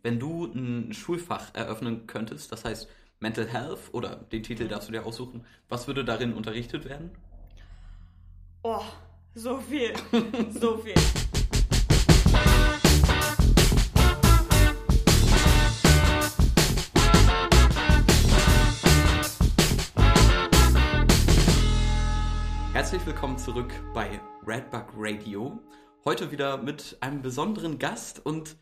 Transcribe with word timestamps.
Wenn 0.00 0.20
du 0.20 0.44
ein 0.44 0.92
Schulfach 0.92 1.52
eröffnen 1.56 2.06
könntest, 2.06 2.52
das 2.52 2.64
heißt 2.64 2.88
Mental 3.18 3.48
Health 3.48 3.92
oder 3.92 4.14
den 4.14 4.44
Titel 4.44 4.68
darfst 4.68 4.86
du 4.86 4.92
dir 4.92 5.04
aussuchen, 5.04 5.44
was 5.68 5.88
würde 5.88 6.04
darin 6.04 6.34
unterrichtet 6.34 6.84
werden? 6.88 7.10
Oh, 8.62 8.80
so 9.34 9.58
viel. 9.58 9.92
so 10.50 10.78
viel. 10.78 10.94
Herzlich 22.72 23.04
willkommen 23.04 23.36
zurück 23.36 23.72
bei 23.92 24.20
Redbug 24.46 24.92
Radio. 24.96 25.58
Heute 26.04 26.30
wieder 26.30 26.56
mit 26.56 26.96
einem 27.00 27.20
besonderen 27.20 27.80
Gast 27.80 28.24
und 28.24 28.56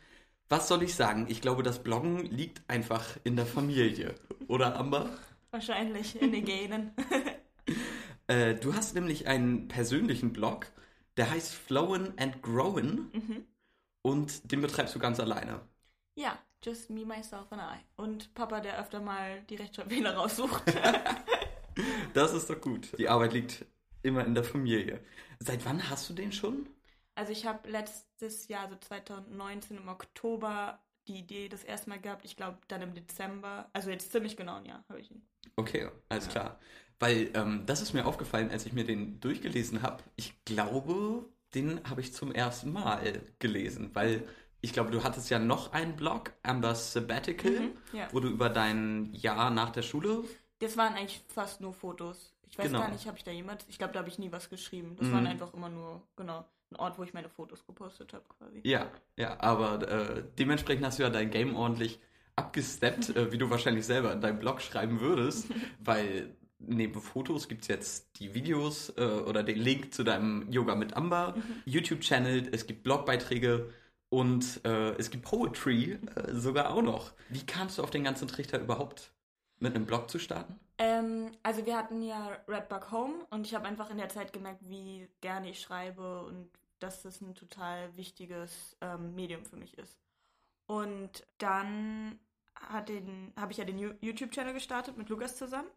was 0.49 0.69
soll 0.69 0.83
ich 0.83 0.95
sagen? 0.95 1.27
Ich 1.29 1.41
glaube, 1.41 1.63
das 1.63 1.83
Bloggen 1.83 2.25
liegt 2.25 2.63
einfach 2.69 3.05
in 3.25 3.37
der 3.37 3.47
Familie. 3.47 4.15
Oder 4.49 4.77
Amber? 4.77 5.11
Wahrscheinlich 5.51 6.21
in 6.21 6.33
den 6.33 6.45
Genen. 6.45 6.93
äh, 8.29 8.55
du 8.55 8.75
hast 8.75 8.95
nämlich 8.95 9.27
einen 9.27 9.69
persönlichen 9.69 10.33
Blog, 10.33 10.67
der 11.17 11.31
heißt 11.31 11.55
Flowen 11.55 12.13
and 12.19 12.43
Growen 12.43 13.11
mhm. 13.13 13.45
und 14.03 14.53
den 14.53 14.61
betreibst 14.61 14.95
du 14.95 14.99
ganz 14.99 15.19
alleine. 15.19 15.61
Ja, 16.15 16.39
just 16.63 16.91
me, 16.91 17.05
myself 17.05 17.51
and 17.51 17.63
I. 17.63 17.85
Und 17.97 18.35
Papa, 18.35 18.61
der 18.61 18.81
öfter 18.81 19.01
mal 19.01 19.43
die 19.49 19.57
Rechtschreibfehler 19.57 20.15
raussucht. 20.15 20.63
das 22.15 22.35
ist 22.35 22.49
doch 22.51 22.61
gut. 22.61 22.97
Die 22.99 23.09
Arbeit 23.09 23.33
liegt 23.33 23.67
immer 24.03 24.25
in 24.25 24.35
der 24.35 24.45
Familie. 24.45 25.01
Seit 25.41 25.65
wann 25.65 25.91
hast 25.91 26.09
du 26.09 26.15
den 26.15 26.33
schon? 26.33 26.69
Also 27.17 27.33
ich 27.33 27.47
habe 27.47 27.69
letztes 27.69 28.47
Jahr, 28.49 28.65
also 28.65 28.77
2019 28.77 29.79
im 29.79 29.89
Oktober, 29.89 30.79
die 31.09 31.17
Idee 31.17 31.49
das 31.49 31.65
erste 31.65 31.89
Mal 31.89 31.99
gehabt. 31.99 32.25
Ich 32.25 32.37
glaube 32.37 32.59
dann 32.69 32.83
im 32.83 32.95
Dezember, 32.95 33.71
also 33.73 33.91
jetzt 33.91 34.13
ziemlich 34.13 34.37
genau 34.37 34.57
ein 34.57 34.67
Jahr 34.67 34.85
habe 34.89 35.01
ich 35.01 35.11
ihn. 35.11 35.27
Okay, 35.57 35.89
alles 36.11 36.27
ja. 36.27 36.33
klar. 36.33 36.61
Weil 36.99 37.31
ähm, 37.35 37.65
das 37.65 37.81
ist 37.81 37.95
mir 37.95 38.07
aufgefallen, 38.07 38.51
als 38.51 38.67
ich 38.67 38.75
mir 38.75 38.85
den 38.85 39.19
durchgelesen 39.21 39.83
habe. 39.83 40.05
Ich 40.17 40.45
glaube, 40.45 41.25
den 41.55 41.83
habe 41.89 42.03
ich 42.03 42.13
zum 42.13 42.33
ersten 42.33 42.71
Mal 42.71 43.23
gelesen, 43.39 43.95
weil 43.95 44.29
ich 44.61 44.75
glaube, 44.75 44.91
du 44.91 45.03
hattest 45.03 45.31
ja 45.31 45.39
noch 45.39 45.73
einen 45.73 45.97
Blog, 45.97 46.33
Amber 46.43 46.75
Sabbatical, 46.75 47.53
mhm, 47.53 47.77
ja. 47.93 48.09
wo 48.13 48.21
du 48.21 48.29
über 48.29 48.51
dein 48.51 49.15
Jahr 49.15 49.51
nach 49.51 49.71
der 49.71 49.83
Schule. 49.83 50.25
Das 50.59 50.77
waren 50.77 50.95
eigentlich 50.95 51.23
fast 51.29 51.63
nur 51.63 51.73
Fotos. 51.73 52.35
Ich 52.43 52.59
weiß 52.59 52.67
genau. 52.67 52.81
gar 52.81 52.91
nicht, 52.91 53.07
habe 53.07 53.17
ich 53.17 53.25
da 53.25 53.31
jemand. 53.31 53.65
Ich 53.69 53.79
glaube, 53.79 53.95
da 53.95 54.01
habe 54.01 54.09
ich 54.09 54.19
nie 54.19 54.33
was 54.33 54.51
geschrieben. 54.51 54.97
Das 54.97 55.09
mhm. 55.09 55.13
waren 55.13 55.27
einfach 55.27 55.55
immer 55.55 55.69
nur, 55.71 56.03
genau 56.17 56.45
ein 56.71 56.77
Ort, 56.77 56.99
wo 56.99 57.03
ich 57.03 57.15
meine 57.15 57.29
Fotos 57.29 57.65
gepostet 57.67 58.13
habe, 58.13 58.25
quasi. 58.39 58.61
Ja, 58.65 58.91
ja, 59.17 59.41
aber 59.41 59.89
äh, 59.89 60.25
dementsprechend 60.39 60.85
hast 60.85 60.99
du 60.99 61.05
ja 61.05 61.11
dein 61.11 61.31
Game 61.31 61.55
ordentlich 61.55 62.01
abgesteppt, 62.35 63.17
äh, 63.17 63.33
wie 63.33 63.39
du 63.39 63.51
wahrscheinlich 63.51 63.87
selber 63.87 64.13
in 64.13 64.21
deinem 64.21 64.39
Blog 64.39 64.61
schreiben 64.61 65.01
würdest, 65.01 65.49
weil 65.79 66.35
neben 66.59 67.01
Fotos 67.01 67.49
gibt 67.49 67.63
es 67.63 67.69
jetzt 67.69 68.19
die 68.19 68.35
Videos 68.35 68.91
äh, 68.97 69.03
oder 69.03 69.43
den 69.43 69.59
Link 69.59 69.95
zu 69.95 70.05
deinem 70.05 70.51
Yoga 70.51 70.75
mit 70.75 70.97
Amber 70.97 71.35
mhm. 71.37 71.63
YouTube-Channel, 71.67 72.49
es 72.53 72.67
gibt 72.67 72.83
Blogbeiträge 72.83 73.71
und 74.09 74.61
äh, 74.65 74.93
es 74.93 75.11
gibt 75.11 75.25
Poetry 75.25 75.99
äh, 76.15 76.35
sogar 76.35 76.71
auch 76.71 76.83
noch. 76.83 77.13
Wie 77.29 77.45
kamst 77.45 77.79
du 77.79 77.83
auf 77.83 77.91
den 77.91 78.05
ganzen 78.05 78.29
Trichter 78.29 78.61
überhaupt, 78.61 79.13
mit 79.59 79.75
einem 79.75 79.87
Blog 79.87 80.11
zu 80.11 80.19
starten? 80.19 80.59
Ähm, 80.79 81.33
also 81.43 81.65
wir 81.65 81.77
hatten 81.77 82.03
ja 82.03 82.39
Redbug 82.47 82.91
Home 82.93 83.27
und 83.31 83.47
ich 83.47 83.55
habe 83.55 83.67
einfach 83.67 83.91
in 83.91 83.99
der 83.99 84.09
Zeit 84.09 84.33
gemerkt, 84.33 84.61
wie 84.69 85.09
gerne 85.21 85.51
ich 85.51 85.61
schreibe 85.61 86.25
und 86.25 86.51
dass 86.79 87.03
das 87.03 87.21
ein 87.21 87.35
total 87.35 87.97
wichtiges 87.97 88.77
ähm, 88.81 89.15
Medium 89.15 89.45
für 89.45 89.57
mich 89.57 89.79
ist. 89.79 89.99
Und 90.67 91.27
dann 91.39 92.19
habe 92.55 93.53
ich 93.53 93.59
ja 93.59 93.65
den 93.65 93.79
YouTube-Channel 94.01 94.53
gestartet 94.53 94.97
mit 94.97 95.09
Lukas 95.09 95.37
zusammen. 95.37 95.69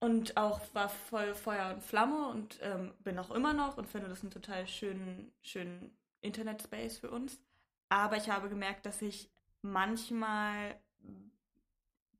Und 0.00 0.36
auch 0.36 0.60
war 0.74 0.88
voll 0.88 1.34
Feuer 1.34 1.74
und 1.74 1.82
Flamme 1.82 2.28
und 2.28 2.60
ähm, 2.62 2.94
bin 3.00 3.18
auch 3.18 3.32
immer 3.32 3.52
noch 3.52 3.78
und 3.78 3.88
finde 3.88 4.08
das 4.08 4.20
einen 4.20 4.30
total 4.30 4.66
schönen, 4.68 5.32
schönen 5.42 5.96
Internet-Space 6.20 6.98
für 6.98 7.10
uns. 7.10 7.40
Aber 7.88 8.16
ich 8.16 8.30
habe 8.30 8.48
gemerkt, 8.48 8.86
dass 8.86 9.02
ich 9.02 9.28
manchmal 9.60 10.78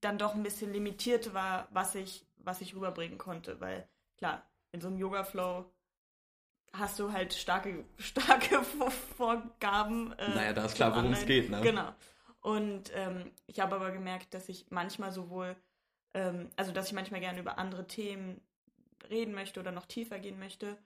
dann 0.01 0.19
doch 0.19 0.35
ein 0.35 0.43
bisschen 0.43 0.73
limitiert 0.73 1.35
war, 1.35 1.69
was 1.71 1.95
ich, 1.95 2.25
was 2.39 2.61
ich 2.61 2.75
rüberbringen 2.75 3.19
konnte. 3.19 3.61
Weil 3.61 3.89
klar, 4.17 4.43
in 4.73 4.81
so 4.81 4.89
einem 4.89 4.99
Yoga-Flow 4.99 5.65
hast 6.73 6.99
du 6.99 7.13
halt 7.13 7.35
starke, 7.35 7.85
starke 7.99 8.63
Vorgaben. 9.17 10.13
Äh, 10.13 10.35
naja, 10.35 10.53
da 10.53 10.65
ist 10.65 10.75
klar, 10.75 10.95
worum 10.95 11.13
es 11.13 11.27
geht, 11.27 11.51
ne? 11.51 11.61
Genau. 11.61 11.93
Und 12.41 12.93
ähm, 12.95 13.33
ich 13.47 13.61
habe 13.61 13.77
aber 13.77 13.91
gemerkt, 13.91 14.33
dass 14.33 14.49
ich 14.49 14.67
manchmal 14.71 15.13
sowohl, 15.13 15.57
ähm, 16.15 16.51
also 16.57 16.73
dass 16.73 16.87
ich 16.87 16.93
manchmal 16.93 17.21
gerne 17.21 17.41
über 17.41 17.59
andere 17.59 17.87
Themen 17.87 18.41
reden 19.11 19.35
möchte 19.35 19.61
oder 19.61 19.73
noch 19.73 19.87
tiefer 19.87 20.19
gehen 20.19 20.39
möchte. 20.39 20.79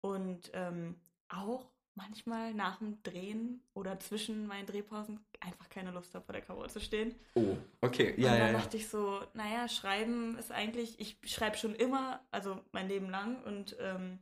Und 0.00 0.50
ähm, 0.54 0.96
auch 1.28 1.70
manchmal 1.94 2.54
nach 2.54 2.78
dem 2.78 3.02
Drehen 3.02 3.62
oder 3.72 3.98
zwischen 4.00 4.46
meinen 4.46 4.66
Drehpausen 4.66 5.24
einfach 5.40 5.68
keine 5.68 5.90
Lust 5.90 6.14
habe, 6.14 6.24
vor 6.24 6.32
der 6.32 6.42
Kamera 6.42 6.68
zu 6.68 6.80
stehen. 6.80 7.14
Oh, 7.34 7.56
okay, 7.80 8.14
ja. 8.16 8.32
Und 8.32 8.38
dann 8.38 8.52
ja, 8.52 8.58
dachte 8.58 8.76
ich 8.76 8.88
so, 8.88 9.22
naja, 9.34 9.68
schreiben 9.68 10.36
ist 10.38 10.50
eigentlich, 10.50 10.98
ich 10.98 11.18
schreibe 11.24 11.56
schon 11.56 11.74
immer, 11.74 12.20
also 12.30 12.60
mein 12.72 12.88
Leben 12.88 13.10
lang 13.10 13.42
und 13.44 13.76
ähm, 13.80 14.18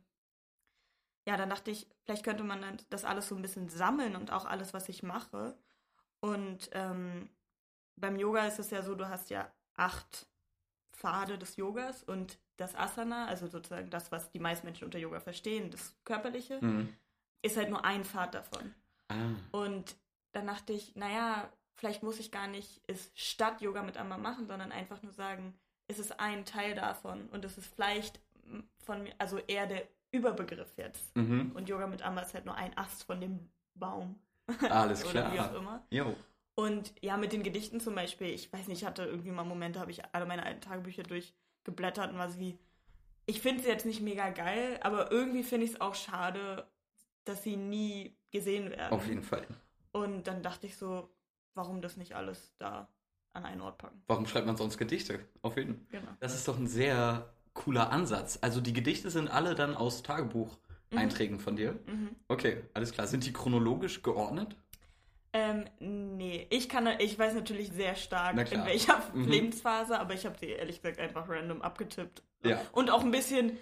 ja, 1.25 1.37
dann 1.37 1.49
dachte 1.49 1.71
ich, 1.71 1.87
vielleicht 2.03 2.23
könnte 2.23 2.43
man 2.43 2.61
dann 2.61 2.77
das 2.89 3.05
alles 3.05 3.29
so 3.29 3.35
ein 3.35 3.41
bisschen 3.41 3.69
sammeln 3.69 4.15
und 4.15 4.31
auch 4.31 4.45
alles, 4.45 4.73
was 4.73 4.89
ich 4.89 5.03
mache. 5.03 5.57
Und 6.19 6.69
ähm, 6.73 7.29
beim 7.95 8.17
Yoga 8.17 8.45
ist 8.45 8.59
es 8.59 8.71
ja 8.71 8.81
so, 8.81 8.95
du 8.95 9.07
hast 9.07 9.29
ja 9.29 9.49
acht 9.75 10.27
Pfade 10.91 11.37
des 11.37 11.55
Yogas 11.55 12.03
und 12.03 12.37
das 12.57 12.75
Asana, 12.75 13.25
also 13.25 13.47
sozusagen 13.47 13.89
das, 13.89 14.11
was 14.11 14.29
die 14.31 14.39
meisten 14.39 14.67
Menschen 14.67 14.85
unter 14.85 14.99
Yoga 14.99 15.19
verstehen, 15.19 15.71
das 15.71 15.95
Körperliche. 16.03 16.63
Mhm 16.63 16.95
ist 17.43 17.57
halt 17.57 17.69
nur 17.69 17.85
ein 17.85 18.03
Pfad 18.03 18.33
davon. 18.33 18.73
Ah. 19.09 19.35
Und 19.51 19.95
dann 20.31 20.47
dachte 20.47 20.73
ich, 20.73 20.95
naja, 20.95 21.47
vielleicht 21.75 22.01
muss 22.01 22.19
ich 22.19 22.31
gar 22.31 22.47
nicht 22.47 22.81
es 22.87 23.11
statt 23.13 23.61
Yoga 23.61 23.83
mit 23.83 23.97
Amma 23.97 24.17
machen, 24.17 24.47
sondern 24.47 24.71
einfach 24.71 25.03
nur 25.03 25.13
sagen, 25.13 25.53
es 25.87 25.99
ist 25.99 26.19
ein 26.19 26.45
Teil 26.45 26.73
davon 26.73 27.27
und 27.29 27.45
es 27.45 27.57
ist 27.57 27.67
vielleicht 27.67 28.19
von 28.83 29.03
mir, 29.03 29.13
also 29.19 29.37
eher 29.37 29.67
der 29.67 29.87
Überbegriff 30.11 30.77
jetzt. 30.77 31.15
Mhm. 31.15 31.51
Und 31.55 31.69
Yoga 31.69 31.87
mit 31.87 32.01
Amma 32.01 32.21
ist 32.21 32.33
halt 32.33 32.45
nur 32.45 32.55
ein 32.55 32.75
Ast 32.77 33.03
von 33.03 33.19
dem 33.19 33.49
Baum. 33.75 34.19
Alles 34.69 35.01
klar. 35.07 35.25
Oder 35.25 35.33
wie 35.33 35.39
auch 35.39 35.55
immer. 35.55 35.85
Jo. 35.89 36.15
Und 36.55 36.93
ja, 37.01 37.17
mit 37.17 37.33
den 37.33 37.43
Gedichten 37.43 37.79
zum 37.79 37.95
Beispiel, 37.95 38.27
ich 38.27 38.53
weiß 38.53 38.67
nicht, 38.67 38.81
ich 38.81 38.87
hatte 38.87 39.03
irgendwie 39.03 39.31
mal 39.31 39.43
Momente, 39.43 39.79
habe 39.79 39.91
ich 39.91 40.03
alle 40.13 40.25
meine 40.25 40.45
alten 40.45 40.61
Tagebücher 40.61 41.03
durchgeblättert 41.03 42.11
und 42.11 42.19
war 42.19 42.29
so 42.29 42.39
wie, 42.39 42.59
ich 43.25 43.41
finde 43.41 43.63
sie 43.63 43.69
jetzt 43.69 43.85
nicht 43.85 44.01
mega 44.01 44.29
geil, 44.29 44.79
aber 44.83 45.11
irgendwie 45.11 45.43
finde 45.43 45.65
ich 45.65 45.73
es 45.73 45.81
auch 45.81 45.95
schade, 45.95 46.67
dass 47.25 47.43
sie 47.43 47.55
nie 47.55 48.15
gesehen 48.31 48.69
werden. 48.69 48.91
Auf 48.91 49.07
jeden 49.07 49.23
Fall. 49.23 49.45
Und 49.91 50.27
dann 50.27 50.41
dachte 50.41 50.67
ich 50.67 50.77
so, 50.77 51.09
warum 51.53 51.81
das 51.81 51.97
nicht 51.97 52.15
alles 52.15 52.55
da 52.57 52.89
an 53.33 53.45
einen 53.45 53.61
Ort 53.61 53.77
packen? 53.77 54.01
Warum 54.07 54.25
schreibt 54.25 54.47
man 54.47 54.57
sonst 54.57 54.77
Gedichte? 54.77 55.19
Auf 55.41 55.57
jeden 55.57 55.75
Fall. 55.75 56.01
Genau. 56.01 56.11
Das 56.19 56.33
ist 56.33 56.47
doch 56.47 56.57
ein 56.57 56.67
sehr 56.67 57.33
cooler 57.53 57.91
Ansatz. 57.91 58.39
Also 58.41 58.61
die 58.61 58.73
Gedichte 58.73 59.09
sind 59.11 59.27
alle 59.27 59.55
dann 59.55 59.75
aus 59.75 60.03
Tagebucheinträgen 60.03 61.37
mhm. 61.37 61.41
von 61.41 61.55
dir? 61.55 61.73
Mhm. 61.85 62.15
Okay, 62.27 62.63
alles 62.73 62.91
klar. 62.91 63.07
Sind 63.07 63.25
die 63.25 63.33
chronologisch 63.33 64.01
geordnet? 64.01 64.55
Ähm, 65.35 65.65
nee, 65.79 66.45
ich 66.51 66.69
kann, 66.69 66.87
ich 66.99 67.17
weiß 67.17 67.33
natürlich 67.33 67.71
sehr 67.71 67.95
stark, 67.95 68.37
in 68.51 68.65
welcher 68.65 69.01
mhm. 69.13 69.27
Lebensphase, 69.27 69.99
aber 69.99 70.13
ich 70.13 70.27
habe 70.27 70.37
sie 70.39 70.49
ehrlich 70.49 70.81
gesagt 70.81 70.99
einfach 70.99 71.27
random 71.27 71.63
abgetippt. 71.63 72.21
Ja. 72.43 72.61
Und 72.71 72.91
auch 72.91 73.01
ein 73.01 73.09
bisschen 73.09 73.57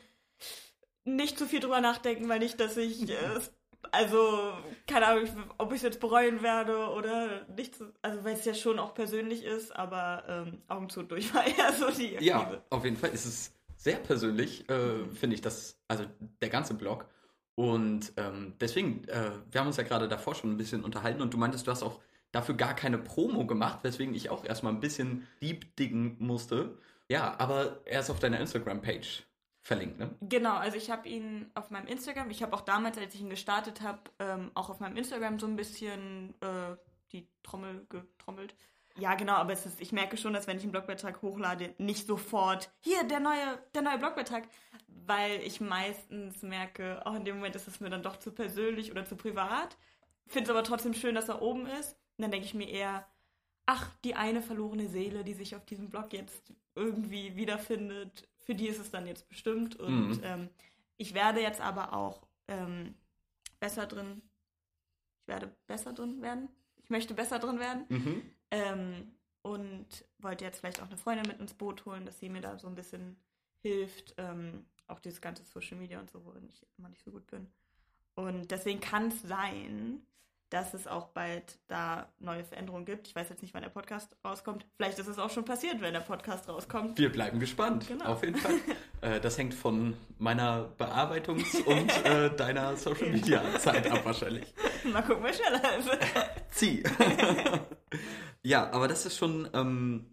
nicht 1.04 1.38
zu 1.38 1.48
viel 1.48 1.60
drüber 1.60 1.82
nachdenken, 1.82 2.28
weil 2.30 2.40
nicht, 2.40 2.60
dass 2.60 2.78
ich 2.78 3.10
äh, 3.10 3.16
also 3.92 4.54
keine 4.88 5.08
Ahnung, 5.08 5.28
ob 5.58 5.72
ich 5.72 5.78
es 5.78 5.84
jetzt 5.84 6.00
bereuen 6.00 6.42
werde 6.42 6.90
oder 6.90 7.46
nicht. 7.56 7.76
Also 8.02 8.24
weil 8.24 8.36
es 8.36 8.46
ja 8.46 8.54
schon 8.54 8.80
auch 8.80 8.94
persönlich 8.94 9.44
ist, 9.44 9.76
aber 9.76 10.24
ähm, 10.28 10.62
Augen 10.68 10.90
zu 10.90 11.04
durch 11.04 11.34
war 11.34 11.46
eher 11.58 11.74
so 11.74 11.90
die. 11.90 12.16
Ja, 12.20 12.42
Aktive. 12.42 12.64
auf 12.70 12.84
jeden 12.84 12.98
Fall 12.98 13.12
ist 13.12 13.26
es 13.26 13.54
sehr 13.78 13.98
persönlich, 13.98 14.70
äh, 14.70 14.78
mhm. 14.78 15.16
finde 15.16 15.36
ich 15.36 15.42
das, 15.42 15.80
also 15.88 16.06
der 16.42 16.50
ganze 16.50 16.74
Blog. 16.76 17.08
Und 17.56 18.14
ähm, 18.18 18.54
deswegen, 18.60 19.08
äh, 19.08 19.32
wir 19.50 19.60
haben 19.60 19.68
uns 19.68 19.78
ja 19.78 19.84
gerade 19.84 20.08
davor 20.08 20.36
schon 20.36 20.52
ein 20.52 20.58
bisschen 20.58 20.84
unterhalten 20.84 21.22
und 21.22 21.34
du 21.34 21.38
meintest, 21.38 21.68
du 21.68 21.72
hast 21.72 21.84
auch 21.84 22.00
dafür 22.32 22.56
gar 22.56 22.76
keine 22.76 22.98
Promo 22.98 23.46
gemacht, 23.46 23.80
weswegen 23.84 24.16
ich 24.16 24.30
auch 24.30 24.46
erstmal 24.46 24.74
ein 24.74 24.80
bisschen 24.80 25.28
deep 25.42 25.76
diggen 25.76 26.16
musste. 26.20 26.78
Ja, 27.10 27.36
aber 27.40 27.82
er 27.86 28.00
ist 28.00 28.10
auf 28.10 28.20
deiner 28.20 28.40
Instagram-Page 28.40 29.24
verlinkt, 29.62 30.00
ne? 30.00 30.10
Genau, 30.22 30.56
also 30.56 30.78
ich 30.78 30.90
habe 30.90 31.08
ihn 31.08 31.52
auf 31.54 31.70
meinem 31.70 31.88
Instagram, 31.88 32.30
ich 32.30 32.42
habe 32.42 32.54
auch 32.54 32.62
damals, 32.62 32.98
als 32.98 33.14
ich 33.14 33.22
ihn 33.22 33.30
gestartet 33.30 33.82
habe, 33.82 34.00
ähm, 34.20 34.52
auch 34.56 34.70
auf 34.70 34.80
meinem 34.80 34.98
Instagram 34.98 35.40
so 35.40 35.48
ein 35.48 35.56
bisschen 35.56 36.34
äh, 36.42 36.76
die 37.12 37.28
Trommel 37.44 37.86
getrommelt. 37.90 38.56
Ja, 38.98 39.16
genau, 39.16 39.34
aber 39.36 39.54
es 39.54 39.66
ist, 39.66 39.80
ich 39.80 39.92
merke 39.92 40.18
schon, 40.18 40.34
dass 40.34 40.48
wenn 40.48 40.58
ich 40.58 40.64
einen 40.64 40.72
Blogbeitrag 40.72 41.22
hochlade, 41.22 41.74
nicht 41.78 42.08
sofort, 42.08 42.72
hier, 42.82 43.04
der 43.04 43.20
neue, 43.20 43.60
der 43.74 43.84
neue 43.84 43.98
Blogbeitrag, 43.98 44.44
weil 44.88 45.40
ich 45.42 45.62
meistens 45.62 46.42
merke, 46.42 47.06
auch 47.06 47.16
in 47.16 47.24
dem 47.24 47.38
Moment 47.38 47.56
ist 47.56 47.68
es 47.68 47.80
mir 47.80 47.90
dann 47.90 48.04
doch 48.04 48.18
zu 48.18 48.32
persönlich 48.32 48.92
oder 48.92 49.06
zu 49.06 49.16
privat. 49.16 49.78
Finde 50.28 50.46
es 50.46 50.50
aber 50.50 50.64
trotzdem 50.64 50.94
schön, 50.94 51.16
dass 51.16 51.30
er 51.30 51.42
oben 51.42 51.68
ist. 51.68 51.98
Und 52.18 52.24
dann 52.24 52.32
denke 52.32 52.46
ich 52.46 52.54
mir 52.54 52.70
eher, 52.70 53.08
ach, 53.66 53.90
die 54.04 54.16
eine 54.16 54.42
verlorene 54.42 54.88
Seele, 54.88 55.24
die 55.24 55.34
sich 55.34 55.56
auf 55.56 55.66
diesem 55.66 55.90
Blog 55.90 56.14
jetzt 56.14 56.54
irgendwie 56.76 57.36
wiederfindet, 57.36 58.28
für 58.52 58.56
die 58.56 58.68
ist 58.68 58.80
es 58.82 58.92
dann 58.92 59.08
jetzt 59.08 59.30
bestimmt. 59.30 59.78
Und 59.78 60.18
Mhm. 60.18 60.22
ähm, 60.24 60.50
ich 60.98 61.14
werde 61.14 61.40
jetzt 61.40 61.62
aber 61.62 61.94
auch 61.94 62.28
ähm, 62.50 62.96
besser 63.62 63.88
drin, 63.88 64.22
ich 65.22 65.28
werde 65.30 65.56
besser 65.68 65.94
drin 65.94 66.22
werden. 66.22 66.50
Ich 66.84 66.90
möchte 66.90 67.14
besser 67.14 67.40
drin 67.40 67.60
werden. 67.60 67.86
Mhm. 67.88 68.22
Ähm, 68.52 69.12
und 69.42 69.88
wollte 70.20 70.44
jetzt 70.44 70.60
vielleicht 70.60 70.82
auch 70.82 70.88
eine 70.88 70.98
Freundin 70.98 71.28
mit 71.28 71.40
ins 71.40 71.54
Boot 71.54 71.86
holen, 71.86 72.06
dass 72.06 72.20
sie 72.20 72.28
mir 72.28 72.42
da 72.42 72.60
so 72.60 72.68
ein 72.68 72.76
bisschen 72.76 73.16
hilft. 73.62 74.16
Ähm, 74.18 74.66
auch 74.88 75.00
dieses 75.00 75.22
ganze 75.22 75.46
Social 75.46 75.78
Media 75.78 76.02
und 76.02 76.12
so, 76.12 76.26
wo 76.26 76.34
ich 76.34 76.68
immer 76.78 76.90
nicht 76.90 77.06
so 77.06 77.12
gut 77.12 77.26
bin. 77.28 77.48
Und 78.16 78.52
deswegen 78.52 78.82
kann 78.82 79.08
es 79.08 79.22
sein, 79.22 80.06
dass 80.52 80.74
es 80.74 80.86
auch 80.86 81.08
bald 81.08 81.58
da 81.68 82.10
neue 82.20 82.44
Veränderungen 82.44 82.86
gibt. 82.86 83.08
Ich 83.08 83.16
weiß 83.16 83.30
jetzt 83.30 83.42
nicht, 83.42 83.54
wann 83.54 83.64
der 83.64 83.70
Podcast 83.70 84.16
rauskommt. 84.24 84.66
Vielleicht 84.76 85.00
ist 85.00 85.08
es 85.08 85.18
auch 85.18 85.30
schon 85.30 85.46
passiert, 85.46 85.80
wenn 85.82 85.94
der 85.94 86.02
Podcast 86.02 86.48
rauskommt. 86.50 86.98
Wir 87.00 87.10
bleiben 87.12 87.40
gespannt, 87.40 87.88
Genau. 87.88 88.06
auf 88.06 88.22
jeden 88.22 88.36
Fall. 88.38 88.56
äh, 89.02 89.20
das 89.22 89.38
hängt 89.38 89.54
von 89.54 89.96
meiner 90.20 90.70
Bearbeitungs- 90.78 91.62
und 91.64 91.90
äh, 92.06 92.30
deiner 92.36 92.76
Social-Media-Zeit 92.76 93.90
ab 93.90 94.06
wahrscheinlich. 94.06 94.54
Mal 94.92 95.02
gucken, 95.02 95.24
wer 95.24 95.34
schneller 95.34 95.78
ist. 95.80 95.90
Zieh. 96.52 96.84
ja, 98.44 98.70
aber 98.72 98.90
das 98.90 99.06
ist 99.06 99.18
schon, 99.18 99.50
ähm, 99.54 100.06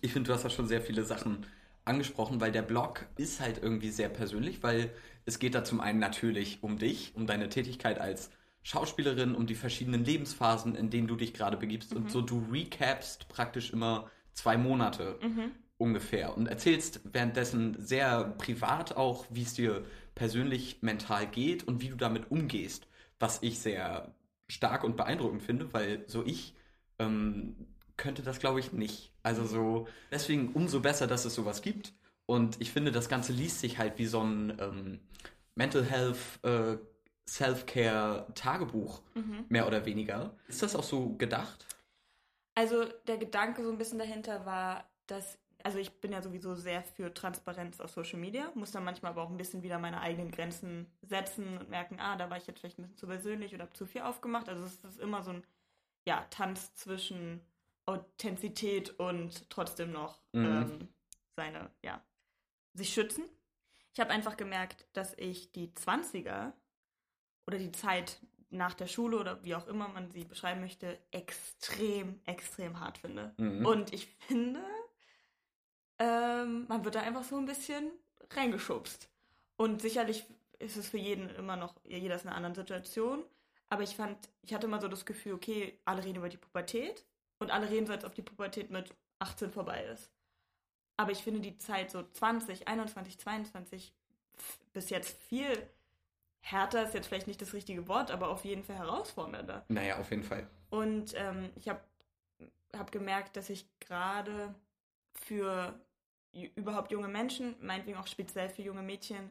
ich 0.00 0.12
finde, 0.12 0.28
du 0.28 0.34
hast 0.34 0.44
da 0.44 0.50
schon 0.50 0.68
sehr 0.68 0.80
viele 0.80 1.02
Sachen 1.02 1.44
angesprochen, 1.84 2.40
weil 2.40 2.52
der 2.52 2.62
Blog 2.62 3.06
ist 3.16 3.40
halt 3.40 3.60
irgendwie 3.60 3.90
sehr 3.90 4.08
persönlich, 4.08 4.62
weil 4.62 4.92
es 5.24 5.40
geht 5.40 5.56
da 5.56 5.64
zum 5.64 5.80
einen 5.80 5.98
natürlich 5.98 6.62
um 6.62 6.78
dich, 6.78 7.16
um 7.16 7.26
deine 7.26 7.48
Tätigkeit 7.48 8.00
als 8.00 8.30
Schauspielerin, 8.62 9.34
um 9.34 9.46
die 9.46 9.54
verschiedenen 9.54 10.04
Lebensphasen, 10.04 10.74
in 10.74 10.90
denen 10.90 11.08
du 11.08 11.16
dich 11.16 11.34
gerade 11.34 11.56
begibst. 11.56 11.94
Und 11.94 12.10
so 12.10 12.20
du 12.20 12.46
recapst 12.50 13.28
praktisch 13.28 13.72
immer 13.72 14.10
zwei 14.32 14.56
Monate 14.56 15.18
ungefähr 15.78 16.36
und 16.36 16.46
erzählst 16.46 17.00
währenddessen 17.04 17.76
sehr 17.84 18.24
privat 18.38 18.96
auch, 18.96 19.26
wie 19.30 19.42
es 19.42 19.54
dir 19.54 19.84
persönlich 20.14 20.78
mental 20.80 21.26
geht 21.26 21.66
und 21.66 21.80
wie 21.80 21.88
du 21.88 21.96
damit 21.96 22.30
umgehst, 22.30 22.86
was 23.18 23.42
ich 23.42 23.58
sehr 23.58 24.14
stark 24.48 24.84
und 24.84 24.96
beeindruckend 24.96 25.42
finde, 25.42 25.72
weil 25.72 26.04
so 26.06 26.24
ich 26.24 26.54
ähm, 26.98 27.56
könnte 27.96 28.22
das 28.22 28.38
glaube 28.38 28.60
ich 28.60 28.72
nicht. 28.72 29.12
Also 29.22 29.44
so, 29.44 29.88
deswegen 30.10 30.52
umso 30.52 30.80
besser, 30.80 31.06
dass 31.06 31.24
es 31.24 31.34
sowas 31.34 31.62
gibt. 31.62 31.92
Und 32.26 32.60
ich 32.60 32.70
finde, 32.70 32.92
das 32.92 33.08
Ganze 33.08 33.32
liest 33.32 33.60
sich 33.60 33.78
halt 33.78 33.98
wie 33.98 34.06
so 34.06 34.20
ein 34.20 34.56
ähm, 34.60 35.00
Mental 35.54 35.84
Health 35.84 36.18
äh, 36.42 36.76
Self-Care 37.28 38.26
Tagebuch, 38.34 39.02
mehr 39.48 39.66
oder 39.66 39.84
weniger. 39.84 40.34
Ist 40.48 40.62
das 40.62 40.74
auch 40.76 40.82
so 40.82 41.10
gedacht? 41.16 41.66
Also 42.54 42.84
der 43.06 43.16
Gedanke 43.18 43.62
so 43.64 43.70
ein 43.70 43.78
bisschen 43.78 43.98
dahinter 43.98 44.44
war, 44.44 44.84
dass, 45.06 45.38
also 45.62 45.78
ich 45.78 46.00
bin 46.00 46.12
ja 46.12 46.20
sowieso 46.20 46.54
sehr 46.54 46.82
für 46.82 47.14
Transparenz 47.14 47.80
auf 47.80 47.90
Social 47.90 48.18
Media, 48.18 48.50
muss 48.54 48.72
dann 48.72 48.84
manchmal 48.84 49.12
aber 49.12 49.22
auch 49.22 49.30
ein 49.30 49.36
bisschen 49.38 49.62
wieder 49.62 49.78
meine 49.78 50.00
eigenen 50.00 50.30
Grenzen 50.30 50.86
setzen 51.02 51.56
und 51.58 51.70
merken, 51.70 51.98
ah, 52.00 52.16
da 52.16 52.28
war 52.28 52.36
ich 52.36 52.46
jetzt 52.46 52.60
vielleicht 52.60 52.78
ein 52.78 52.82
bisschen 52.82 52.98
zu 52.98 53.06
persönlich 53.06 53.54
oder 53.54 53.64
hab 53.64 53.76
zu 53.76 53.86
viel 53.86 54.02
aufgemacht. 54.02 54.48
Also 54.48 54.64
es 54.64 54.84
ist 54.84 55.00
immer 55.00 55.22
so 55.22 55.30
ein, 55.30 55.46
ja, 56.06 56.26
Tanz 56.30 56.74
zwischen 56.74 57.40
Authentizität 57.86 58.90
und 58.98 59.48
trotzdem 59.50 59.92
noch 59.92 60.20
Mhm. 60.32 60.44
ähm, 60.44 60.88
seine, 61.36 61.70
ja, 61.82 62.02
sich 62.74 62.92
schützen. 62.92 63.24
Ich 63.94 64.00
habe 64.00 64.10
einfach 64.10 64.36
gemerkt, 64.36 64.86
dass 64.92 65.14
ich 65.18 65.52
die 65.52 65.72
20er 65.74 66.52
oder 67.46 67.58
die 67.58 67.72
Zeit 67.72 68.18
nach 68.50 68.74
der 68.74 68.86
Schule 68.86 69.18
oder 69.18 69.42
wie 69.44 69.54
auch 69.54 69.66
immer 69.66 69.88
man 69.88 70.10
sie 70.10 70.24
beschreiben 70.24 70.60
möchte, 70.60 70.98
extrem, 71.10 72.20
extrem 72.26 72.80
hart 72.80 72.98
finde. 72.98 73.34
Mhm. 73.38 73.64
Und 73.64 73.92
ich 73.94 74.06
finde, 74.06 74.60
ähm, 75.98 76.66
man 76.68 76.84
wird 76.84 76.94
da 76.94 77.00
einfach 77.00 77.24
so 77.24 77.36
ein 77.36 77.46
bisschen 77.46 77.90
reingeschubst. 78.30 79.08
Und 79.56 79.80
sicherlich 79.82 80.24
ist 80.58 80.76
es 80.76 80.88
für 80.88 80.98
jeden 80.98 81.28
immer 81.30 81.56
noch, 81.56 81.74
jeder 81.84 82.14
ist 82.16 82.22
in 82.22 82.28
einer 82.28 82.36
anderen 82.36 82.54
Situation. 82.54 83.24
Aber 83.68 83.82
ich 83.82 83.96
fand, 83.96 84.18
ich 84.42 84.52
hatte 84.52 84.66
immer 84.66 84.80
so 84.80 84.88
das 84.88 85.06
Gefühl, 85.06 85.32
okay, 85.34 85.78
alle 85.84 86.04
reden 86.04 86.18
über 86.18 86.28
die 86.28 86.36
Pubertät 86.36 87.04
und 87.38 87.50
alle 87.50 87.70
reden 87.70 87.86
so, 87.86 87.92
als 87.92 88.04
ob 88.04 88.14
die 88.14 88.22
Pubertät 88.22 88.70
mit 88.70 88.94
18 89.18 89.50
vorbei 89.50 89.84
ist. 89.84 90.10
Aber 90.98 91.10
ich 91.12 91.18
finde 91.22 91.40
die 91.40 91.56
Zeit 91.56 91.90
so 91.90 92.02
20, 92.02 92.68
21, 92.68 93.18
22 93.18 93.94
f- 94.36 94.58
bis 94.72 94.90
jetzt 94.90 95.22
viel 95.22 95.66
härter, 96.42 96.82
ist 96.82 96.94
jetzt 96.94 97.06
vielleicht 97.06 97.28
nicht 97.28 97.40
das 97.40 97.54
richtige 97.54 97.88
Wort, 97.88 98.10
aber 98.10 98.28
auf 98.28 98.44
jeden 98.44 98.62
Fall 98.64 98.76
herausfordernder. 98.76 99.64
Naja, 99.68 99.98
auf 99.98 100.10
jeden 100.10 100.24
Fall. 100.24 100.46
Und 100.70 101.14
ähm, 101.16 101.50
ich 101.56 101.68
habe 101.68 101.80
hab 102.76 102.92
gemerkt, 102.92 103.36
dass 103.36 103.48
ich 103.48 103.66
gerade 103.80 104.54
für 105.14 105.74
überhaupt 106.54 106.90
junge 106.90 107.08
Menschen, 107.08 107.54
meinetwegen 107.60 107.98
auch 107.98 108.06
speziell 108.06 108.48
für 108.48 108.62
junge 108.62 108.82
Mädchen, 108.82 109.30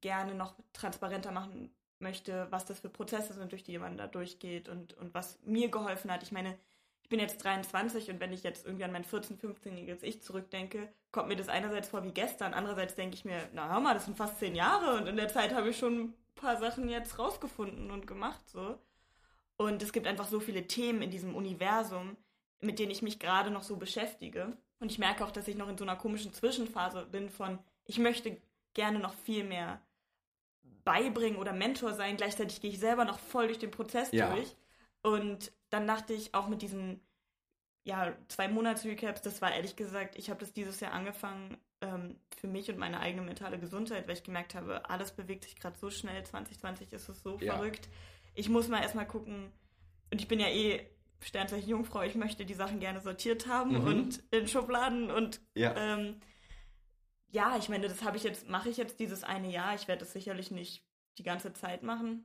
gerne 0.00 0.34
noch 0.34 0.54
transparenter 0.72 1.30
machen 1.30 1.70
möchte, 2.00 2.46
was 2.50 2.64
das 2.64 2.80
für 2.80 2.88
Prozesse 2.88 3.34
sind, 3.34 3.52
durch 3.52 3.64
die 3.64 3.78
man 3.78 3.96
da 3.96 4.06
durchgeht 4.06 4.68
und, 4.68 4.94
und 4.94 5.14
was 5.14 5.38
mir 5.44 5.68
geholfen 5.68 6.10
hat. 6.10 6.22
Ich 6.22 6.32
meine, 6.32 6.56
ich 7.02 7.08
bin 7.08 7.20
jetzt 7.20 7.42
23 7.42 8.10
und 8.10 8.20
wenn 8.20 8.32
ich 8.32 8.42
jetzt 8.42 8.66
irgendwie 8.66 8.84
an 8.84 8.92
mein 8.92 9.04
14-, 9.04 9.38
15-jähriges 9.40 10.02
Ich 10.02 10.22
zurückdenke, 10.22 10.88
kommt 11.10 11.28
mir 11.28 11.36
das 11.36 11.48
einerseits 11.48 11.88
vor 11.88 12.04
wie 12.04 12.12
gestern, 12.12 12.54
andererseits 12.54 12.94
denke 12.94 13.14
ich 13.14 13.24
mir, 13.24 13.48
na 13.52 13.70
hör 13.70 13.80
mal, 13.80 13.94
das 13.94 14.04
sind 14.04 14.16
fast 14.16 14.38
zehn 14.38 14.54
Jahre 14.54 14.96
und 14.96 15.06
in 15.06 15.16
der 15.16 15.28
Zeit 15.28 15.54
habe 15.54 15.70
ich 15.70 15.78
schon 15.78 16.14
paar 16.38 16.56
Sachen 16.56 16.88
jetzt 16.88 17.18
rausgefunden 17.18 17.90
und 17.90 18.06
gemacht 18.06 18.48
so. 18.48 18.78
Und 19.56 19.82
es 19.82 19.92
gibt 19.92 20.06
einfach 20.06 20.28
so 20.28 20.40
viele 20.40 20.66
Themen 20.66 21.02
in 21.02 21.10
diesem 21.10 21.34
Universum, 21.34 22.16
mit 22.60 22.78
denen 22.78 22.92
ich 22.92 23.02
mich 23.02 23.18
gerade 23.18 23.50
noch 23.50 23.62
so 23.62 23.76
beschäftige. 23.76 24.56
Und 24.80 24.90
ich 24.90 24.98
merke 24.98 25.24
auch, 25.24 25.32
dass 25.32 25.48
ich 25.48 25.56
noch 25.56 25.68
in 25.68 25.76
so 25.76 25.84
einer 25.84 25.96
komischen 25.96 26.32
Zwischenphase 26.32 27.04
bin 27.06 27.28
von, 27.28 27.58
ich 27.84 27.98
möchte 27.98 28.40
gerne 28.74 29.00
noch 29.00 29.14
viel 29.14 29.44
mehr 29.44 29.80
beibringen 30.84 31.38
oder 31.38 31.52
Mentor 31.52 31.92
sein. 31.94 32.16
Gleichzeitig 32.16 32.60
gehe 32.60 32.70
ich 32.70 32.78
selber 32.78 33.04
noch 33.04 33.18
voll 33.18 33.48
durch 33.48 33.58
den 33.58 33.70
Prozess 33.70 34.12
Ja. 34.12 34.32
durch. 34.32 34.54
Und 35.02 35.52
dann 35.70 35.86
dachte 35.86 36.14
ich 36.14 36.34
auch 36.34 36.48
mit 36.48 36.62
diesen 36.62 37.00
ja, 37.84 38.14
zwei 38.28 38.48
Monats-Recaps, 38.48 39.22
das 39.22 39.40
war 39.40 39.52
ehrlich 39.52 39.74
gesagt, 39.74 40.16
ich 40.16 40.30
habe 40.30 40.40
das 40.40 40.52
dieses 40.52 40.80
Jahr 40.80 40.92
angefangen 40.92 41.56
ähm, 41.80 42.16
für 42.36 42.46
mich 42.48 42.68
und 42.70 42.78
meine 42.78 43.00
eigene 43.00 43.22
mentale 43.22 43.58
Gesundheit, 43.58 44.06
weil 44.06 44.14
ich 44.14 44.22
gemerkt 44.24 44.54
habe, 44.54 44.88
alles 44.88 45.12
bewegt 45.12 45.44
sich 45.44 45.56
gerade 45.56 45.78
so 45.78 45.90
schnell. 45.90 46.24
2020 46.24 46.92
ist 46.92 47.08
es 47.08 47.22
so 47.22 47.38
Ja. 47.40 47.54
verrückt. 47.54 47.88
Ich 48.34 48.48
muss 48.48 48.68
mal 48.68 48.82
erstmal 48.82 49.06
gucken, 49.06 49.52
und 50.10 50.20
ich 50.20 50.28
bin 50.28 50.40
ja 50.40 50.48
eh 50.48 50.88
Sternzeichen 51.20 51.68
Jungfrau, 51.68 52.02
ich 52.02 52.14
möchte 52.14 52.44
die 52.46 52.54
Sachen 52.54 52.78
gerne 52.80 53.00
sortiert 53.00 53.46
haben 53.46 53.72
Mhm. 53.72 53.86
und 53.86 54.22
in 54.30 54.46
Schubladen 54.46 55.10
und 55.10 55.40
Ja. 55.54 55.74
ähm, 55.76 56.20
ja, 57.30 57.56
ich 57.58 57.68
meine, 57.68 57.88
das 57.88 58.02
habe 58.02 58.16
ich 58.16 58.22
jetzt, 58.22 58.48
mache 58.48 58.68
ich 58.70 58.76
jetzt 58.76 59.00
dieses 59.00 59.22
eine 59.24 59.50
Jahr. 59.50 59.74
Ich 59.74 59.86
werde 59.88 60.00
das 60.00 60.12
sicherlich 60.12 60.50
nicht 60.50 60.84
die 61.18 61.22
ganze 61.22 61.52
Zeit 61.52 61.82
machen. 61.82 62.24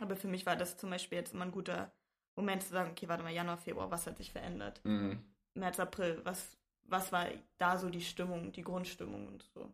Aber 0.00 0.16
für 0.16 0.28
mich 0.28 0.44
war 0.44 0.56
das 0.56 0.76
zum 0.76 0.90
Beispiel 0.90 1.18
jetzt 1.18 1.32
immer 1.32 1.44
ein 1.44 1.52
guter 1.52 1.92
Moment 2.36 2.62
zu 2.62 2.70
sagen, 2.70 2.90
okay, 2.90 3.08
warte 3.08 3.22
mal, 3.22 3.32
Januar, 3.32 3.56
Februar, 3.56 3.90
was 3.90 4.06
hat 4.06 4.16
sich 4.18 4.32
verändert? 4.32 4.80
Mhm. 4.84 5.24
März, 5.54 5.78
April, 5.78 6.20
was, 6.24 6.58
was 6.86 7.12
war 7.12 7.26
da 7.58 7.78
so 7.78 7.88
die 7.88 8.00
Stimmung, 8.00 8.52
die 8.52 8.62
Grundstimmung 8.62 9.26
und 9.28 9.44
so. 9.54 9.72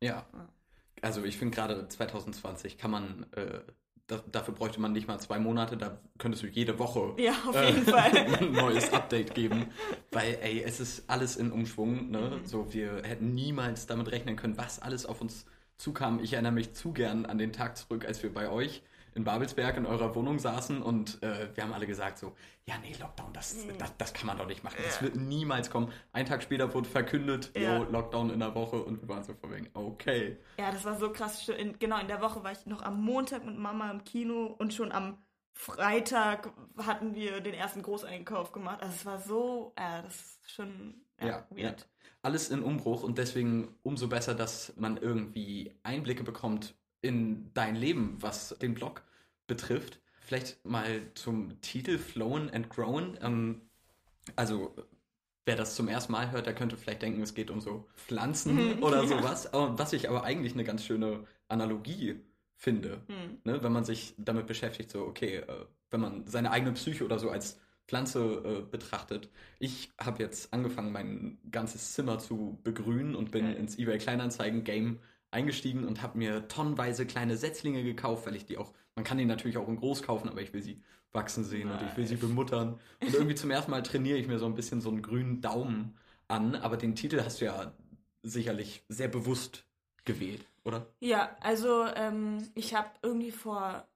Ja. 0.00 0.26
Ja. 0.32 0.48
Also 1.00 1.24
ich 1.24 1.36
finde 1.36 1.54
gerade 1.54 1.88
2020 1.88 2.78
kann 2.78 2.90
man, 2.90 3.26
äh, 3.32 3.60
da, 4.06 4.22
dafür 4.30 4.54
bräuchte 4.54 4.80
man 4.80 4.92
nicht 4.92 5.08
mal 5.08 5.18
zwei 5.18 5.38
Monate, 5.38 5.76
da 5.76 5.98
könntest 6.18 6.42
du 6.42 6.46
jede 6.46 6.78
Woche 6.78 7.14
Ja, 7.18 7.32
auf 7.46 7.56
äh, 7.56 7.70
jeden 7.70 7.86
Fall. 7.86 8.16
ein 8.40 8.52
neues 8.52 8.92
Update 8.92 9.34
geben. 9.34 9.70
Weil, 10.10 10.38
ey, 10.42 10.62
es 10.62 10.80
ist 10.80 11.08
alles 11.08 11.36
in 11.36 11.50
Umschwung. 11.50 12.10
Ne? 12.10 12.38
Mhm. 12.40 12.46
So, 12.46 12.72
wir 12.72 13.02
hätten 13.04 13.34
niemals 13.34 13.86
damit 13.86 14.12
rechnen 14.12 14.36
können, 14.36 14.56
was 14.58 14.80
alles 14.80 15.06
auf 15.06 15.20
uns 15.20 15.46
zukam. 15.76 16.20
Ich 16.22 16.34
erinnere 16.34 16.52
mich 16.52 16.74
zu 16.74 16.92
gern 16.92 17.26
an 17.26 17.38
den 17.38 17.52
Tag 17.52 17.76
zurück, 17.76 18.04
als 18.04 18.22
wir 18.22 18.32
bei 18.32 18.48
euch 18.48 18.82
in 19.14 19.24
Babelsberg 19.24 19.76
in 19.76 19.86
eurer 19.86 20.14
Wohnung 20.14 20.38
saßen 20.38 20.82
und 20.82 21.22
äh, 21.22 21.54
wir 21.54 21.64
haben 21.64 21.72
alle 21.72 21.86
gesagt 21.86 22.18
so, 22.18 22.34
ja 22.64 22.74
nee, 22.82 22.94
Lockdown, 23.00 23.32
das, 23.32 23.54
Mhm. 23.66 23.78
das, 23.78 23.96
das 23.98 24.12
kann 24.14 24.26
man 24.26 24.38
doch 24.38 24.46
nicht 24.46 24.64
machen. 24.64 24.76
Das 24.84 24.96
Ja. 24.96 25.02
wird 25.02 25.16
niemals 25.16 25.70
kommen. 25.70 25.92
Ein 26.12 26.26
Tag 26.26 26.42
später 26.42 26.72
wurde 26.74 26.88
verkündet, 26.88 27.50
Ja. 27.56 27.78
jo, 27.78 27.84
Lockdown 27.84 28.30
in 28.30 28.40
der 28.40 28.54
Woche 28.54 28.82
und 28.82 29.00
wir 29.02 29.08
waren 29.08 29.22
so 29.24 29.34
von 29.34 29.52
wegen, 29.52 29.68
okay. 29.74 30.38
Ja, 30.58 30.70
das 30.70 30.84
war 30.84 30.98
so 30.98 31.10
krass. 31.12 31.48
In, 31.48 31.78
genau, 31.78 31.98
in 32.00 32.08
der 32.08 32.20
Woche 32.22 32.42
war 32.42 32.52
ich 32.52 32.64
noch 32.66 32.82
am 32.82 33.02
Montag 33.02 33.44
mit 33.44 33.58
Mama 33.58 33.90
im 33.90 34.04
Kino 34.04 34.46
und 34.58 34.72
schon 34.74 34.92
am 34.92 35.18
Freitag 35.54 36.52
hatten 36.78 37.14
wir 37.14 37.40
den 37.40 37.54
ersten 37.54 37.82
Großeinkauf 37.82 38.52
gemacht. 38.52 38.80
Also 38.82 38.94
es 38.94 39.06
war 39.06 39.20
so, 39.20 39.72
äh, 39.76 40.02
das 40.02 40.14
ist 40.42 40.50
schon 40.52 40.94
ja, 41.20 41.26
Ja, 41.26 41.46
weird. 41.50 41.88
alles 42.22 42.50
in 42.50 42.62
Umbruch 42.62 43.02
und 43.02 43.16
deswegen 43.18 43.74
umso 43.82 44.08
besser, 44.08 44.34
dass 44.34 44.72
man 44.76 44.96
irgendwie 44.96 45.72
Einblicke 45.82 46.24
bekommt 46.24 46.74
in 47.02 47.50
dein 47.54 47.76
Leben, 47.76 48.16
was 48.20 48.50
den 48.60 48.74
Blog 48.74 49.02
betrifft. 49.46 50.00
Vielleicht 50.20 50.64
mal 50.64 51.02
zum 51.14 51.60
Titel 51.60 51.98
Flown 51.98 52.48
and 52.50 52.70
Grown. 52.70 53.18
Ähm, 53.22 53.62
also 54.36 54.74
wer 55.46 55.56
das 55.56 55.74
zum 55.74 55.88
ersten 55.88 56.12
Mal 56.12 56.30
hört, 56.30 56.46
der 56.46 56.54
könnte 56.54 56.76
vielleicht 56.76 57.02
denken, 57.02 57.22
es 57.22 57.34
geht 57.34 57.50
um 57.50 57.60
so 57.60 57.88
Pflanzen 57.96 58.76
Mhm. 58.78 58.82
oder 58.82 59.02
Ja. 59.02 59.06
sowas. 59.08 59.52
Aber 59.52 59.78
was 59.78 59.92
ich 59.92 60.08
aber 60.08 60.24
eigentlich 60.24 60.54
eine 60.54 60.64
ganz 60.64 60.84
schöne 60.84 61.24
Analogie 61.48 62.20
finde, 62.56 63.02
Hm. 63.08 63.38
ne? 63.44 63.62
wenn 63.62 63.72
man 63.72 63.84
sich 63.84 64.14
damit 64.18 64.46
beschäftigt, 64.46 64.90
so 64.90 65.02
okay, 65.06 65.38
äh, 65.38 65.66
wenn 65.90 66.00
man 66.00 66.26
seine 66.26 66.50
eigene 66.52 66.72
Psyche 66.72 67.04
oder 67.04 67.18
so 67.18 67.30
als 67.30 67.58
Pflanze 67.88 68.20
äh, 68.66 68.70
betrachtet. 68.70 69.28
Ich 69.58 69.90
habe 70.00 70.22
jetzt 70.22 70.52
angefangen, 70.54 70.92
mein 70.92 71.38
ganzes 71.50 71.94
Zimmer 71.94 72.18
zu 72.20 72.60
begrünen 72.62 73.16
und 73.16 73.32
bin 73.32 73.44
Geil. 73.46 73.56
ins 73.56 73.76
eBay 73.76 73.98
Kleinanzeigen 73.98 74.62
Game 74.64 75.00
eingestiegen 75.32 75.84
und 75.84 76.02
habe 76.02 76.18
mir 76.18 76.46
tonnenweise 76.48 77.06
kleine 77.06 77.36
Setzlinge 77.36 77.82
gekauft, 77.82 78.26
weil 78.26 78.36
ich 78.36 78.46
die 78.46 78.58
auch, 78.58 78.72
man 78.94 79.04
kann 79.04 79.18
die 79.18 79.24
natürlich 79.24 79.56
auch 79.56 79.68
in 79.68 79.76
groß 79.76 80.02
kaufen, 80.02 80.28
aber 80.28 80.42
ich 80.42 80.52
will 80.52 80.62
sie 80.62 80.82
wachsen 81.12 81.44
sehen 81.44 81.70
und 81.70 81.82
ich 81.82 81.96
will 81.96 82.06
sie 82.06 82.16
bemuttern. 82.16 82.78
Und 83.00 83.14
irgendwie 83.14 83.34
zum 83.34 83.50
ersten 83.50 83.70
Mal 83.70 83.82
trainiere 83.82 84.18
ich 84.18 84.28
mir 84.28 84.38
so 84.38 84.46
ein 84.46 84.54
bisschen 84.54 84.80
so 84.80 84.88
einen 84.88 85.02
grünen 85.02 85.40
Daumen 85.40 85.96
an, 86.28 86.54
aber 86.54 86.76
den 86.76 86.94
Titel 86.94 87.22
hast 87.22 87.40
du 87.40 87.46
ja 87.46 87.72
sicherlich 88.22 88.84
sehr 88.88 89.08
bewusst 89.08 89.66
gewählt, 90.04 90.46
oder? 90.64 90.86
Ja, 91.00 91.36
also 91.40 91.86
ähm, 91.94 92.48
ich 92.54 92.74
habe 92.74 92.90
irgendwie 93.02 93.30
vor 93.30 93.86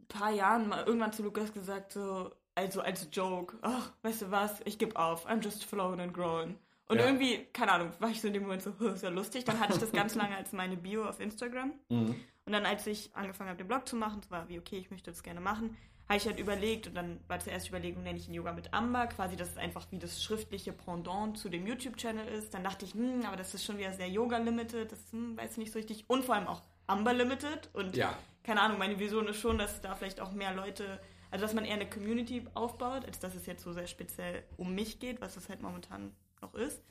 ein 0.00 0.06
paar 0.08 0.30
Jahren 0.30 0.68
mal 0.68 0.84
irgendwann 0.84 1.12
zu 1.12 1.22
Lukas 1.22 1.52
gesagt, 1.52 1.92
so, 1.92 2.30
also 2.54 2.80
als 2.80 3.08
Joke, 3.12 3.56
ach, 3.62 3.92
weißt 4.02 4.22
du 4.22 4.30
was, 4.30 4.60
ich 4.64 4.78
gebe 4.78 4.96
auf, 4.96 5.26
I'm 5.26 5.42
just 5.42 5.64
flowing 5.64 6.00
and 6.00 6.14
growing. 6.14 6.56
Und 6.88 6.98
Ja. 6.98 7.06
irgendwie, 7.06 7.44
keine 7.52 7.72
Ahnung, 7.72 7.92
war 8.00 8.10
ich 8.10 8.20
so 8.20 8.26
in 8.28 8.34
dem 8.34 8.42
Moment 8.42 8.62
so, 8.62 8.70
ist 8.88 9.02
ja 9.02 9.08
lustig. 9.08 9.44
Dann 9.44 9.58
hatte 9.60 9.74
ich 9.74 9.78
das 9.78 9.92
ganz 9.92 10.14
lange 10.14 10.36
als 10.36 10.52
meine 10.52 10.76
Bio 10.76 11.04
auf 11.08 11.20
Instagram. 11.20 11.72
Mhm. 11.88 12.14
Und 12.44 12.52
dann, 12.52 12.66
als 12.66 12.86
ich 12.86 13.14
angefangen 13.14 13.50
habe, 13.50 13.58
den 13.58 13.68
Blog 13.68 13.88
zu 13.88 13.96
machen, 13.96 14.20
es 14.22 14.30
war 14.30 14.48
wie, 14.48 14.58
okay, 14.58 14.76
ich 14.78 14.90
möchte 14.90 15.10
das 15.10 15.22
gerne 15.22 15.40
machen, 15.40 15.76
habe 16.08 16.18
ich 16.18 16.26
halt 16.26 16.40
überlegt, 16.40 16.88
und 16.88 16.94
dann 16.94 17.20
war 17.28 17.38
zuerst 17.38 17.66
die 17.66 17.70
Überlegung, 17.70 18.02
nenne 18.02 18.18
ich 18.18 18.26
ihn 18.28 18.34
Yoga 18.34 18.52
mit 18.52 18.74
Amber, 18.74 19.06
quasi, 19.06 19.36
dass 19.36 19.50
es 19.50 19.56
einfach 19.56 19.86
wie 19.92 19.98
das 19.98 20.22
schriftliche 20.22 20.72
Pendant 20.72 21.38
zu 21.38 21.48
dem 21.48 21.66
YouTube-Channel 21.66 22.26
ist. 22.26 22.52
Dann 22.52 22.64
dachte 22.64 22.84
ich, 22.84 22.92
hm, 22.94 23.24
aber 23.24 23.36
das 23.36 23.54
ist 23.54 23.64
schon 23.64 23.78
wieder 23.78 23.92
sehr 23.92 24.08
Yoga-Limited, 24.08 24.90
das 24.90 25.12
hm, 25.12 25.36
weiß 25.38 25.52
ich 25.52 25.58
nicht 25.58 25.72
so 25.72 25.78
richtig. 25.78 26.04
Und 26.08 26.24
vor 26.24 26.34
allem 26.34 26.48
auch 26.48 26.62
Amber-Limited. 26.88 27.70
Und 27.72 27.96
Ja. 27.96 28.18
keine 28.42 28.60
Ahnung, 28.60 28.78
meine 28.78 28.98
Vision 28.98 29.28
ist 29.28 29.38
schon, 29.38 29.56
dass 29.56 29.80
da 29.80 29.94
vielleicht 29.94 30.20
auch 30.20 30.32
mehr 30.32 30.52
Leute, 30.52 31.00
also 31.30 31.44
dass 31.44 31.54
man 31.54 31.64
eher 31.64 31.74
eine 31.76 31.88
Community 31.88 32.44
aufbaut, 32.54 33.06
als 33.06 33.20
dass 33.20 33.34
es 33.36 33.46
jetzt 33.46 33.62
so 33.62 33.72
sehr 33.72 33.86
speziell 33.86 34.42
um 34.58 34.74
mich 34.74 34.98
geht, 34.98 35.20
was 35.20 35.36
es 35.36 35.48
halt 35.48 35.62
momentan 35.62 36.12
noch 36.42 36.54
ist. 36.54 36.82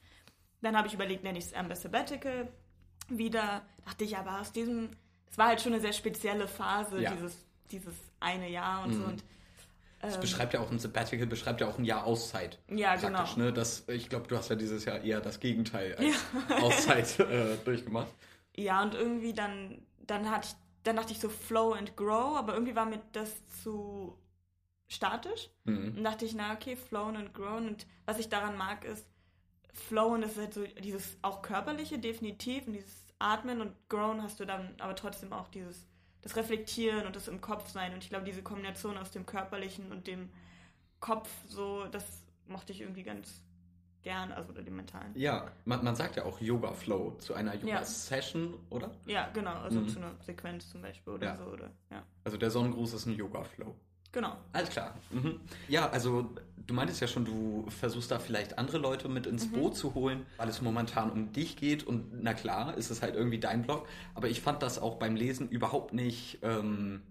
Dann 0.62 0.75
habe 0.77 0.88
ich 0.88 0.93
überlegt, 0.93 1.24
nenne 1.24 1.38
ich 1.38 1.46
es 1.46 1.53
Amber 1.53 1.75
Sabbatical 1.75 2.48
wieder. 3.10 3.63
Dachte 3.86 4.03
ich 4.03 4.17
aber 4.17 4.39
aus 4.41 4.51
diesem, 4.51 4.89
es 5.29 5.38
war 5.38 5.48
halt 5.48 5.62
schon 5.62 5.74
eine 5.74 5.81
sehr 5.81 5.93
spezielle 5.93 6.48
Phase, 6.48 7.00
Ja. 7.01 7.12
dieses, 7.13 7.46
dieses 7.72 7.96
eine 8.20 8.50
Jahr 8.50 8.84
und 8.84 8.93
so. 8.93 9.00
Mhm. 9.00 9.05
Und, 9.05 9.24
Das 10.01 10.15
ähm, 10.15 10.22
beschreibt 10.22 10.53
ja 10.53 10.60
auch 10.62 10.72
ein 10.72 10.79
Sabbatical, 10.79 11.27
beschreibt 11.27 11.62
ja 11.62 11.67
auch 11.67 11.77
ein 11.77 11.86
Jahr 11.86 12.05
Auszeit. 12.05 12.60
ja, 12.70 12.96
genau. 12.96 13.25
Ne? 13.36 13.51
Das, 13.53 13.88
ich 13.88 14.10
glaube, 14.10 14.27
du 14.27 14.38
hast 14.38 14.50
ja 14.50 14.55
dieses 14.55 14.86
Jahr 14.86 15.01
eher 15.01 15.20
das 15.22 15.39
Gegenteil 15.39 15.96
als 15.96 16.15
Auszeit 16.63 17.20
äh, 17.20 17.58
durchgemacht. 17.65 18.13
Ja, 18.55 18.81
und 18.84 18.93
irgendwie 18.96 19.34
dann, 19.34 19.81
dann 20.00 20.29
hatte 20.29 20.50
ich, 20.50 20.55
dann 20.84 20.96
dachte 20.96 21.12
ich 21.13 21.20
so 21.20 21.29
Flow 21.29 21.74
and 21.74 21.96
Grow, 21.96 22.36
aber 22.38 22.53
irgendwie 22.53 22.75
war 22.75 22.86
mir 22.86 23.01
das 23.13 23.31
zu 23.63 24.17
statisch. 24.88 25.50
Mhm. 25.63 25.96
Und 25.98 26.03
dachte 26.03 26.25
ich, 26.25 26.34
na 26.36 26.53
okay, 26.53 26.75
flown 26.75 27.15
and 27.15 27.34
grown. 27.34 27.67
Und 27.67 27.88
was 28.05 28.20
ich 28.20 28.29
daran 28.29 28.58
mag, 28.58 28.84
ist, 28.84 29.05
flown 29.73 30.23
ist 30.23 30.37
halt 30.37 30.53
so 30.53 30.63
dieses 30.83 31.17
auch 31.21 31.41
körperliche, 31.41 31.99
definitiv, 31.99 32.67
und 32.67 32.73
dieses 32.73 33.05
Atmen 33.19 33.61
und 33.61 33.73
grown 33.89 34.21
hast 34.23 34.39
du 34.39 34.45
dann 34.45 34.73
aber 34.79 34.95
trotzdem 34.95 35.31
auch 35.33 35.47
dieses, 35.49 35.87
das 36.21 36.35
Reflektieren 36.35 37.05
und 37.05 37.15
das 37.15 37.27
im 37.27 37.41
Kopf 37.41 37.69
sein. 37.69 37.93
Und 37.93 38.03
ich 38.03 38.09
glaube, 38.09 38.25
diese 38.25 38.41
Kombination 38.43 38.97
aus 38.97 39.11
dem 39.11 39.25
Körperlichen 39.25 39.91
und 39.91 40.07
dem 40.07 40.29
Kopf, 40.99 41.29
so, 41.47 41.85
das 41.87 42.23
mochte 42.47 42.73
ich 42.73 42.81
irgendwie 42.81 43.03
ganz 43.03 43.41
gern, 44.03 44.31
also 44.31 44.49
oder 44.49 44.63
dem 44.63 44.75
Mentalen. 44.75 45.11
Ja, 45.15 45.51
man, 45.65 45.83
man 45.83 45.95
sagt 45.95 46.15
ja 46.15 46.25
auch 46.25 46.41
Yoga 46.41 46.73
Flow 46.73 47.11
zu 47.19 47.33
einer 47.35 47.53
Yoga 47.55 47.67
Ja. 47.67 47.83
Session, 47.85 48.55
oder? 48.69 48.91
Ja, 49.05 49.29
genau, 49.33 49.53
also 49.53 49.79
Mhm. 49.79 49.87
zu 49.89 49.99
einer 49.99 50.15
Sequenz 50.21 50.69
zum 50.69 50.81
Beispiel 50.81 51.13
oder 51.13 51.27
Ja. 51.27 51.37
so, 51.37 51.43
oder, 51.45 51.71
ja. 51.91 52.03
Also 52.23 52.37
der 52.37 52.49
Sonnengruß 52.49 52.93
ist 52.93 53.05
ein 53.05 53.15
Yoga 53.15 53.43
Flow. 53.43 53.75
Genau. 54.12 54.36
Alles 54.53 54.70
klar. 54.70 54.96
Mhm. 55.12 55.39
Ja, 55.70 55.89
also 55.89 56.30
du 56.68 56.74
meintest 56.74 57.00
ja 57.01 57.08
schon, 57.08 57.25
du 57.25 57.65
versuchst 57.70 58.12
da 58.12 58.20
vielleicht 58.20 58.58
andere 58.58 58.77
Leute 58.77 59.08
mit 59.10 59.25
ins 59.25 59.48
Mhm. 59.48 59.51
Boot 59.53 59.75
zu 59.77 59.94
holen, 59.94 60.25
weil 60.38 60.50
es 60.50 60.62
momentan 60.62 61.12
um 61.12 61.32
dich 61.32 61.56
geht 61.58 61.84
und 61.86 62.22
na 62.22 62.34
klar, 62.34 62.77
ist 62.77 62.89
es 62.91 63.01
halt 63.01 63.15
irgendwie 63.15 63.39
dein 63.39 63.62
Blog, 63.63 63.88
aber 64.13 64.30
ich 64.30 64.41
fand 64.41 64.62
das 64.63 64.80
auch 64.80 64.96
beim 64.96 65.15
Lesen 65.15 65.50
überhaupt 65.50 65.94
nicht, 65.94 66.39
ähm, 66.44 67.01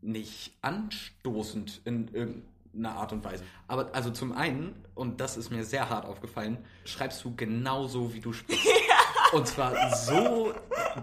nicht 0.00 0.52
anstoßend 0.62 1.80
in 1.84 2.08
irgendeiner 2.08 2.96
Art 2.96 3.12
und 3.12 3.24
Weise. 3.24 3.44
Aber 3.68 3.94
also 3.94 4.10
zum 4.10 4.32
einen, 4.32 4.74
und 4.94 5.20
das 5.20 5.36
ist 5.36 5.50
mir 5.50 5.64
sehr 5.64 5.88
hart 5.88 6.04
aufgefallen, 6.06 6.58
schreibst 6.84 7.24
du 7.24 7.34
genauso, 7.36 8.12
wie 8.14 8.20
du 8.20 8.32
sprichst. 8.32 8.66
Und 9.34 9.48
zwar 9.48 9.96
so 9.96 10.54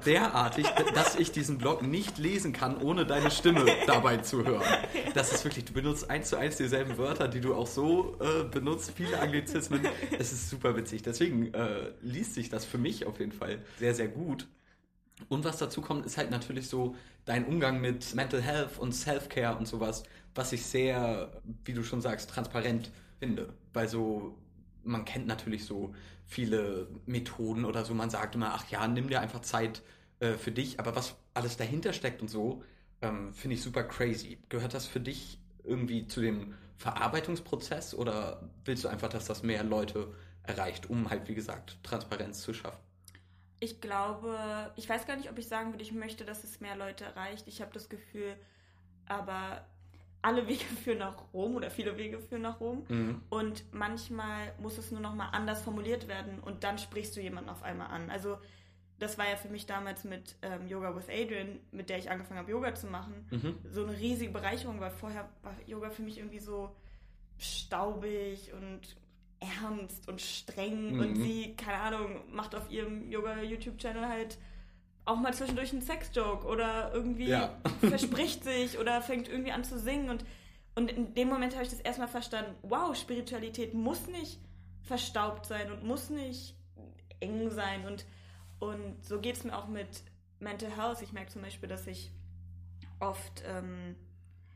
derartig, 0.06 0.66
dass 0.94 1.16
ich 1.16 1.32
diesen 1.32 1.58
Blog 1.58 1.82
nicht 1.82 2.18
lesen 2.18 2.54
kann, 2.54 2.82
ohne 2.82 3.06
deine 3.06 3.30
Stimme 3.30 3.66
dabei 3.88 4.18
zu 4.18 4.46
hören. 4.46 4.64
Das 5.14 5.34
ist 5.34 5.44
wirklich, 5.44 5.66
du 5.66 5.74
benutzt 5.74 6.10
eins 6.10 6.30
zu 6.30 6.38
eins 6.38 6.56
dieselben 6.56 6.98
Wörter, 6.98 7.28
die 7.28 7.42
du 7.42 7.54
auch 7.54 7.68
so 7.68 8.18
äh, 8.22 8.46
benutzt, 8.46 8.94
viele 8.96 9.20
Anglizismen. 9.20 9.86
Es 10.18 10.32
ist 10.32 10.50
super 10.50 10.78
witzig. 10.78 11.02
Deswegen 11.02 11.54
äh, 11.54 11.92
liest 12.02 12.36
sich 12.36 12.50
das 12.50 12.64
für 12.64 12.78
mich 12.78 13.06
auf 13.06 13.20
jeden 13.20 13.34
Fall 13.34 13.60
sehr, 13.80 13.94
sehr 13.94 14.08
gut. 14.08 14.48
Und 15.28 15.44
was 15.44 15.58
dazu 15.58 15.82
kommt, 15.82 16.06
ist 16.06 16.18
halt 16.18 16.32
natürlich 16.32 16.70
so 16.70 16.96
dein 17.26 17.46
Umgang 17.46 17.82
mit 17.82 18.16
Mental 18.16 18.42
Health 18.42 18.80
und 18.80 18.94
Self-Care 18.94 19.58
und 19.58 19.68
sowas, 19.68 20.04
was 20.34 20.54
ich 20.54 20.66
sehr, 20.66 21.32
wie 21.66 21.74
du 21.74 21.84
schon 21.84 22.00
sagst, 22.00 22.30
transparent 22.30 22.92
finde. 23.20 23.54
Weil 23.74 23.90
so, 23.90 24.38
man 24.84 25.06
kennt 25.06 25.28
natürlich 25.28 25.66
so 25.66 25.94
viele 26.26 26.88
Methoden 27.06 27.66
oder 27.66 27.86
so. 27.86 27.94
Man 27.94 28.10
sagt 28.10 28.36
immer, 28.36 28.54
ach 28.54 28.70
ja, 28.70 28.88
nimm 28.88 29.08
dir 29.08 29.22
einfach 29.22 29.42
Zeit 29.42 29.82
äh, 30.20 30.34
für 30.34 30.52
dich. 30.52 30.80
Aber 30.80 30.96
was 30.96 31.16
alles 31.34 31.58
dahinter 31.58 31.94
steckt 31.94 32.22
und 32.22 32.30
so, 32.30 32.64
ähm, 33.02 33.34
finde 33.34 33.56
ich 33.56 33.62
super 33.62 33.84
crazy. 33.84 34.40
Gehört 34.50 34.74
das 34.74 34.88
für 34.88 35.00
dich 35.00 35.40
irgendwie 35.64 36.08
zu 36.08 36.22
dem 36.22 36.54
Verarbeitungsprozess 36.78 37.94
oder 37.94 38.50
willst 38.66 38.84
du 38.84 38.88
einfach, 38.88 39.10
dass 39.10 39.26
das 39.26 39.44
mehr 39.44 39.64
Leute 39.64 40.14
erreicht, 40.44 40.90
um 40.90 41.10
halt, 41.10 41.28
wie 41.28 41.36
gesagt, 41.36 41.78
Transparenz 41.84 42.42
zu 42.42 42.54
schaffen? 42.54 42.80
Ich 43.60 43.80
glaube, 43.80 44.72
ich 44.76 44.90
weiß 44.90 45.06
gar 45.06 45.16
nicht, 45.16 45.30
ob 45.30 45.38
ich 45.38 45.48
sagen 45.48 45.72
würde, 45.72 45.84
ich 45.84 45.92
möchte, 45.92 46.26
dass 46.26 46.44
es 46.44 46.62
mehr 46.62 46.76
Leute 46.76 47.04
erreicht. 47.04 47.48
Ich 47.48 47.62
habe 47.62 47.72
das 47.72 47.90
Gefühl, 47.90 48.36
aber 49.06 49.64
alle 50.22 50.48
Wege 50.48 50.64
führen 50.84 51.00
nach 51.00 51.16
Rom 51.34 51.56
oder 51.56 51.70
viele 51.72 51.98
Wege 51.98 52.20
führen 52.20 52.42
nach 52.44 52.60
Rom. 52.60 52.86
Mhm. 52.90 53.22
Und 53.30 53.64
manchmal 53.74 54.54
muss 54.60 54.78
es 54.78 54.92
nur 54.92 55.02
noch 55.02 55.16
mal 55.16 55.30
anders 55.30 55.62
formuliert 55.62 56.08
werden 56.08 56.40
und 56.40 56.64
dann 56.64 56.78
sprichst 56.78 57.16
du 57.16 57.22
jemanden 57.22 57.50
auf 57.50 57.64
einmal 57.64 57.88
an. 57.88 58.10
Also 58.10 58.38
das 59.00 59.18
war 59.18 59.28
ja 59.28 59.36
für 59.36 59.50
mich 59.50 59.66
damals 59.66 60.04
mit 60.04 60.36
ähm, 60.44 60.68
Yoga 60.68 60.96
with 60.96 61.10
Adrian, 61.10 61.60
mit 61.72 61.90
der 61.90 61.98
ich 61.98 62.12
angefangen 62.12 62.40
habe, 62.40 62.52
Yoga 62.52 62.76
zu 62.76 62.86
machen, 62.88 63.26
Mhm. 63.32 63.58
so 63.72 63.84
eine 63.84 63.98
riesige 63.98 64.32
Bereicherung, 64.32 64.80
weil 64.80 64.92
vorher 64.92 65.28
war 65.42 65.56
Yoga 65.66 65.90
für 65.90 66.04
mich 66.04 66.20
irgendwie 66.20 66.38
so 66.40 66.76
staubig 67.46 68.54
und 68.54 68.82
ernst 69.40 70.08
und 70.08 70.22
streng 70.22 70.94
Mhm. 70.94 71.00
und 71.00 71.16
sie, 71.16 71.56
keine 71.56 71.80
Ahnung, 71.80 72.22
macht 72.32 72.54
auf 72.54 72.70
ihrem 72.70 73.10
Yoga-YouTube-Channel 73.10 74.08
halt 74.08 74.38
auch 75.06 75.18
mal 75.18 75.34
zwischendurch 75.34 75.72
einen 75.72 75.82
Sex-Joke 75.82 76.46
oder 76.48 76.92
irgendwie 76.94 77.30
Ja. 77.30 77.58
verspricht 77.82 78.44
sich 78.44 78.78
oder 78.80 79.02
fängt 79.02 79.28
irgendwie 79.28 79.52
an 79.52 79.64
zu 79.64 79.80
singen 79.80 80.10
und, 80.10 80.24
und 80.76 80.92
in 80.92 81.14
dem 81.16 81.28
Moment 81.30 81.54
habe 81.54 81.64
ich 81.64 81.70
das 81.70 81.80
erstmal 81.82 82.08
verstanden, 82.08 82.56
wow, 82.64 82.96
Spiritualität 82.96 83.74
muss 83.74 84.08
nicht 84.08 84.40
verstaubt 84.84 85.46
sein 85.46 85.72
und 85.72 85.84
muss 85.84 86.10
nicht 86.10 86.56
eng 87.20 87.50
sein 87.52 87.86
und, 87.86 88.06
und 88.60 89.04
so 89.06 89.20
geht 89.20 89.38
es 89.38 89.44
mir 89.44 89.58
auch 89.58 89.68
mit 89.68 90.04
Mental 90.40 90.76
Health. 90.76 91.02
Ich 91.02 91.12
merke 91.14 91.32
zum 91.32 91.42
Beispiel, 91.44 91.70
dass 91.70 91.86
ich 91.88 92.12
oft 93.00 93.44
ähm, 93.46 93.96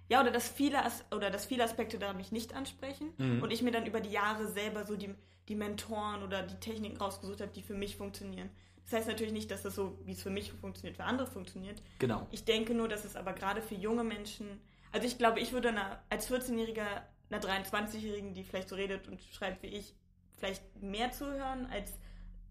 ja 0.09 0.21
oder 0.21 0.31
dass 0.31 0.47
viele 0.47 0.83
As 0.83 1.03
oder 1.11 1.29
dass 1.31 1.45
viele 1.45 1.63
Aspekte 1.63 1.97
daran 1.99 2.17
mich 2.17 2.31
nicht 2.31 2.53
ansprechen 2.53 3.13
Mhm. 3.17 3.41
und 3.43 3.51
ich 3.51 3.61
mir 3.61 3.71
dann 3.71 3.85
über 3.85 3.99
die 4.01 4.11
Jahre 4.11 4.47
selber 4.47 4.83
so 4.85 4.95
die, 4.95 5.13
die 5.47 5.55
Mentoren 5.55 6.23
oder 6.23 6.43
die 6.43 6.55
Techniken 6.59 6.97
rausgesucht 6.97 7.41
habe, 7.41 7.51
die 7.51 7.61
für 7.61 7.73
mich 7.75 7.97
funktionieren. 7.97 8.49
Das 8.85 8.93
heißt 8.93 9.07
natürlich 9.07 9.33
nicht, 9.33 9.49
dass 9.49 9.63
das 9.63 9.75
so, 9.75 9.97
wie 10.05 10.11
es 10.11 10.21
für 10.21 10.29
mich 10.29 10.53
funktioniert, 10.53 10.95
für 10.95 11.03
andere 11.03 11.27
funktioniert. 11.27 11.81
Genau. 11.99 12.27
Ich 12.31 12.45
denke 12.45 12.73
nur, 12.73 12.87
dass 12.87 13.03
es 13.03 13.15
aber 13.15 13.33
gerade 13.33 13.61
für 13.61 13.75
junge 13.75 14.03
Menschen, 14.03 14.61
also 14.91 15.07
ich 15.07 15.17
glaube, 15.17 15.39
ich 15.39 15.53
würde 15.53 15.69
einer, 15.69 16.03
als 16.09 16.29
14-Jähriger 16.29 17.01
einer 17.29 17.41
23-Jährigen, 17.41 18.33
die 18.33 18.43
vielleicht 18.43 18.69
so 18.69 18.75
redet 18.75 19.07
und 19.07 19.21
schreibt 19.21 19.63
wie 19.63 19.67
ich, 19.67 19.95
vielleicht 20.37 20.63
mehr 20.81 21.11
zuhören 21.11 21.65
als 21.67 21.93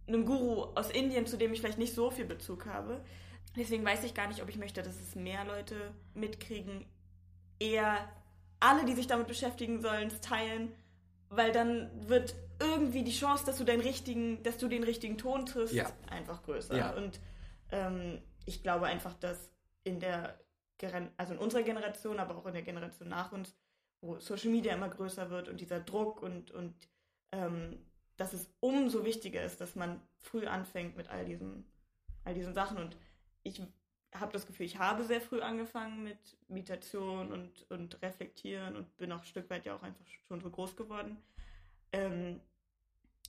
einem 0.06 0.26
Guru 0.26 0.64
aus 0.74 0.90
Indien, 0.90 1.26
zu 1.26 1.36
dem 1.36 1.52
ich 1.52 1.60
vielleicht 1.60 1.78
nicht 1.78 1.94
so 1.94 2.10
viel 2.10 2.24
Bezug 2.24 2.66
habe. 2.66 3.04
Deswegen 3.56 3.84
weiß 3.84 4.02
ich 4.04 4.14
gar 4.14 4.26
nicht, 4.26 4.42
ob 4.42 4.48
ich 4.48 4.56
möchte, 4.56 4.82
dass 4.82 5.00
es 5.00 5.14
mehr 5.14 5.44
Leute 5.44 5.76
mitkriegen. 6.14 6.84
Eher 7.60 8.08
alle, 8.58 8.84
die 8.84 8.94
sich 8.94 9.06
damit 9.06 9.28
beschäftigen 9.28 9.80
sollen, 9.80 10.08
es 10.08 10.20
teilen, 10.20 10.72
weil 11.36 11.52
dann 11.52 11.90
wird 12.08 12.34
irgendwie 12.60 13.02
die 13.02 13.12
Chance, 13.12 13.44
dass 13.46 13.58
du 13.58 13.64
den 13.64 13.80
richtigen, 13.80 14.42
dass 14.42 14.58
du 14.58 14.68
den 14.68 14.84
richtigen 14.84 15.18
Ton 15.18 15.46
triffst, 15.46 15.74
Ja. 15.74 15.90
einfach 16.08 16.42
größer. 16.42 16.76
Ja. 16.76 16.90
Und 16.94 17.20
ähm, 17.70 18.22
ich 18.46 18.62
glaube 18.62 18.86
einfach, 18.86 19.14
dass 19.14 19.50
in 19.84 20.00
der 20.00 20.38
also 21.16 21.32
in 21.32 21.38
unserer 21.38 21.62
Generation, 21.62 22.18
aber 22.18 22.36
auch 22.36 22.44
in 22.46 22.52
der 22.52 22.62
Generation 22.62 23.08
nach 23.08 23.32
uns, 23.32 23.54
wo 24.02 24.18
Social 24.18 24.50
Media 24.50 24.74
immer 24.74 24.88
größer 24.88 25.30
wird 25.30 25.48
und 25.48 25.60
dieser 25.60 25.80
Druck 25.80 26.20
und, 26.20 26.50
und 26.50 26.74
ähm, 27.32 27.78
dass 28.16 28.32
es 28.32 28.50
umso 28.60 29.04
wichtiger 29.04 29.42
ist, 29.42 29.60
dass 29.60 29.76
man 29.76 30.00
früh 30.20 30.46
anfängt 30.46 30.96
mit 30.96 31.08
all 31.08 31.24
diesen, 31.24 31.64
all 32.24 32.34
diesen 32.34 32.52
Sachen. 32.52 32.76
Und 32.76 32.96
ich 33.44 33.62
habe 34.14 34.32
das 34.32 34.46
Gefühl, 34.46 34.66
ich 34.66 34.78
habe 34.78 35.04
sehr 35.04 35.20
früh 35.20 35.40
angefangen 35.40 36.02
mit 36.04 36.18
Meditation 36.48 37.32
und, 37.32 37.70
und 37.70 38.00
Reflektieren 38.02 38.76
und 38.76 38.96
bin 38.96 39.10
auch 39.12 39.18
ein 39.20 39.24
Stück 39.26 39.50
weit 39.50 39.64
ja 39.66 39.74
auch 39.74 39.82
einfach 39.82 40.04
schon 40.28 40.40
so 40.40 40.50
groß 40.50 40.76
geworden. 40.76 41.16
Ähm, 41.92 42.40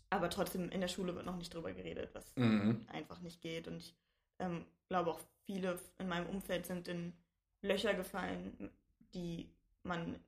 aber 0.10 0.30
trotzdem 0.30 0.70
in 0.70 0.82
der 0.82 0.88
Schule 0.88 1.16
wird 1.16 1.26
noch 1.26 1.38
nicht 1.38 1.54
drüber 1.54 1.74
geredet, 1.74 2.10
was 2.14 2.26
Mhm. 2.36 2.86
einfach 2.88 3.20
nicht 3.22 3.42
geht. 3.42 3.68
Und 3.68 3.78
ich 3.78 3.96
ähm, 4.40 4.66
glaube 4.88 5.12
auch 5.12 5.20
viele 5.46 5.80
in 5.98 6.08
meinem 6.08 6.28
Umfeld 6.28 6.66
sind 6.66 6.88
in 6.88 7.14
Löcher 7.62 7.94
gefallen, 7.96 8.70
die 9.14 9.50
man, 9.84 10.20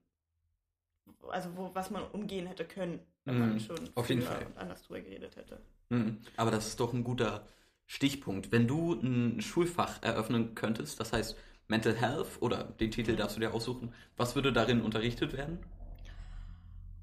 also 1.28 1.56
wo, 1.56 1.74
was 1.74 1.90
man 1.90 2.02
umgehen 2.10 2.46
hätte 2.46 2.64
können, 2.64 3.00
wenn 3.24 3.34
Mhm. 3.34 3.40
man 3.40 3.60
schon 3.60 3.90
Auf 3.94 4.08
jeden 4.08 4.22
Fall. 4.22 4.46
anders 4.56 4.82
drüber 4.82 5.00
geredet 5.00 5.36
hätte. 5.36 5.60
Mhm. 5.90 6.20
Aber 6.36 6.50
das 6.50 6.66
ist 6.66 6.80
doch 6.80 6.92
ein 6.92 7.04
guter 7.04 7.46
Stichpunkt. 7.88 8.52
Wenn 8.52 8.68
du 8.68 8.94
ein 8.94 9.40
Schulfach 9.42 10.02
eröffnen 10.04 10.54
könntest, 10.54 11.00
das 11.00 11.12
heißt 11.12 11.36
Mental 11.68 11.96
Health 11.96 12.40
oder 12.40 12.64
den 12.64 12.92
Titel 12.92 13.16
darfst 13.16 13.36
du 13.36 13.40
dir 13.40 13.52
aussuchen, 13.54 13.92
was 14.16 14.36
würde 14.36 14.52
darin 14.52 14.80
unterrichtet 14.82 15.32
werden? 15.34 15.58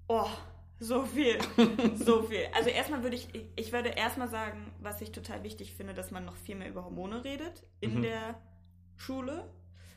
Oh, 0.08 0.28
so 0.80 1.04
viel, 1.06 1.40
so 1.96 2.24
viel. 2.24 2.46
Also 2.54 2.70
erstmal 2.70 3.04
würde 3.04 3.16
ich, 3.16 3.34
ich- 3.34 3.46
ich 3.56 3.74
würde 3.74 3.90
erstmal 3.90 4.28
sagen, 4.30 4.72
was 4.80 5.02
ich 5.02 5.12
total 5.12 5.44
wichtig 5.44 5.74
finde, 5.74 5.94
dass 5.94 6.12
man 6.12 6.26
noch 6.26 6.36
viel 6.36 6.56
mehr 6.56 6.70
über 6.70 6.84
Hormone 6.86 7.24
redet 7.24 7.64
in 7.82 8.02
Mhm. 8.02 8.02
der 8.02 8.40
Schule. 8.98 9.50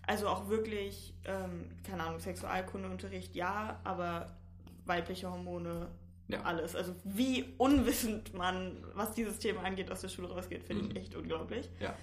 Also 0.06 0.28
auch 0.28 0.48
wirklich, 0.48 1.14
ähm, 1.26 1.70
keine 1.84 2.04
Ahnung, 2.04 2.20
Sexualkundeunterricht, 2.20 3.34
ja, 3.36 3.80
aber 3.84 4.38
weibliche 4.86 5.30
Hormone, 5.30 5.88
Ja. 6.28 6.42
alles. 6.42 6.76
Also 6.76 6.94
wie 7.04 7.54
unwissend 7.58 8.34
man, 8.34 8.84
was 8.94 9.14
dieses 9.14 9.38
Thema 9.38 9.62
angeht, 9.62 9.90
aus 9.90 10.02
der 10.02 10.08
Schule 10.08 10.28
rausgeht, 10.28 10.62
finde 10.64 10.84
Mhm. 10.84 10.90
ich 10.90 10.96
echt 10.96 11.14
unglaublich. 11.14 11.68
Ja. 11.80 11.94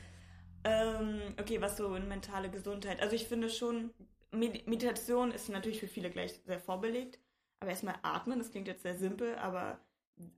Ähm, 0.63 1.19
okay, 1.39 1.61
was 1.61 1.77
so 1.77 1.93
in 1.95 2.07
mentale 2.07 2.49
Gesundheit. 2.49 3.01
Also 3.01 3.15
ich 3.15 3.27
finde 3.27 3.49
schon, 3.49 3.91
Med 4.31 4.67
Meditation 4.67 5.31
ist 5.31 5.47
natürlich 5.49 5.79
für 5.79 5.87
viele 5.87 6.09
gleich 6.09 6.33
sehr 6.45 6.59
vorbelegt. 6.59 7.19
Aber 7.59 7.69
erstmal 7.71 7.95
atmen, 8.01 8.39
das 8.39 8.51
klingt 8.51 8.67
jetzt 8.67 8.83
sehr 8.83 8.95
simpel, 8.97 9.35
aber 9.35 9.79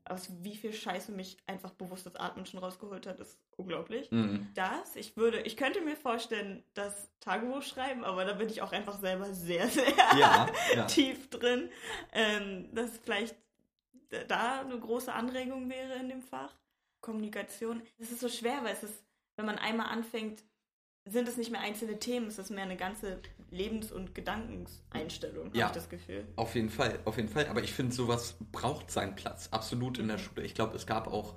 aus 0.06 0.30
wie 0.42 0.56
viel 0.56 0.74
Scheiße 0.74 1.12
mich 1.12 1.38
einfach 1.48 1.72
bewusstes 1.72 2.16
Atmen 2.16 2.46
schon 2.46 2.60
rausgeholt 2.60 3.06
hat, 3.08 3.20
ist 3.20 3.38
unglaublich. 3.58 4.12
Mhm. 4.12 4.48
Das, 4.56 4.96
ich 4.96 5.16
würde, 5.18 5.42
ich 5.42 5.56
könnte 5.56 5.82
mir 5.82 5.96
vorstellen, 5.96 6.64
das 6.74 7.10
Tagebuch 7.20 7.62
schreiben, 7.62 8.04
aber 8.04 8.26
da 8.26 8.34
bin 8.34 8.50
ich 8.50 8.62
auch 8.62 8.72
einfach 8.72 9.00
selber 9.00 9.34
sehr, 9.34 9.68
sehr 9.68 9.86
Ja, 10.20 10.48
ja. 10.76 10.86
tief 10.86 11.30
drin. 11.30 11.70
Ähm, 12.12 12.70
dass 12.74 12.98
vielleicht 12.98 13.36
da 14.28 14.62
eine 14.62 14.80
große 14.80 15.12
Anregung 15.14 15.70
wäre 15.70 15.96
in 15.96 16.10
dem 16.10 16.22
Fach. 16.22 16.54
Kommunikation, 17.02 17.82
es 18.00 18.12
ist 18.12 18.20
so 18.22 18.30
schwer, 18.30 18.60
weil 18.64 18.74
es 18.74 18.84
ist, 18.84 19.04
wenn 19.38 19.46
man 19.46 19.58
einmal 19.58 19.88
anfängt, 19.88 20.44
sind 21.06 21.28
es 21.28 21.38
nicht 21.38 21.52
mehr 21.52 21.62
einzelne 21.62 22.00
Themen, 22.00 22.28
es 22.28 22.38
ist 22.38 22.50
mehr 22.50 22.64
eine 22.64 22.76
ganze 22.76 23.22
Lebens- 23.50 23.92
und 23.94 24.14
Gedankenseinstellung, 24.14 25.54
Ja. 25.54 25.68
habe 25.68 25.72
ich 25.78 25.84
das 25.84 25.90
Gefühl. 25.90 26.28
Auf 26.36 26.56
jeden 26.56 26.70
Fall, 26.70 27.00
auf 27.06 27.18
jeden 27.18 27.30
Fall. 27.30 27.48
Aber 27.48 27.64
ich 27.64 27.72
finde, 27.72 27.94
sowas 27.96 28.36
braucht 28.52 28.92
seinen 28.92 29.16
Platz, 29.16 29.48
absolut 29.52 30.00
in 30.00 30.08
der 30.08 30.18
Schule. 30.18 30.44
Ich 30.44 30.54
glaube, 30.56 30.76
es 30.76 30.86
gab 30.86 31.08
auch, 31.08 31.36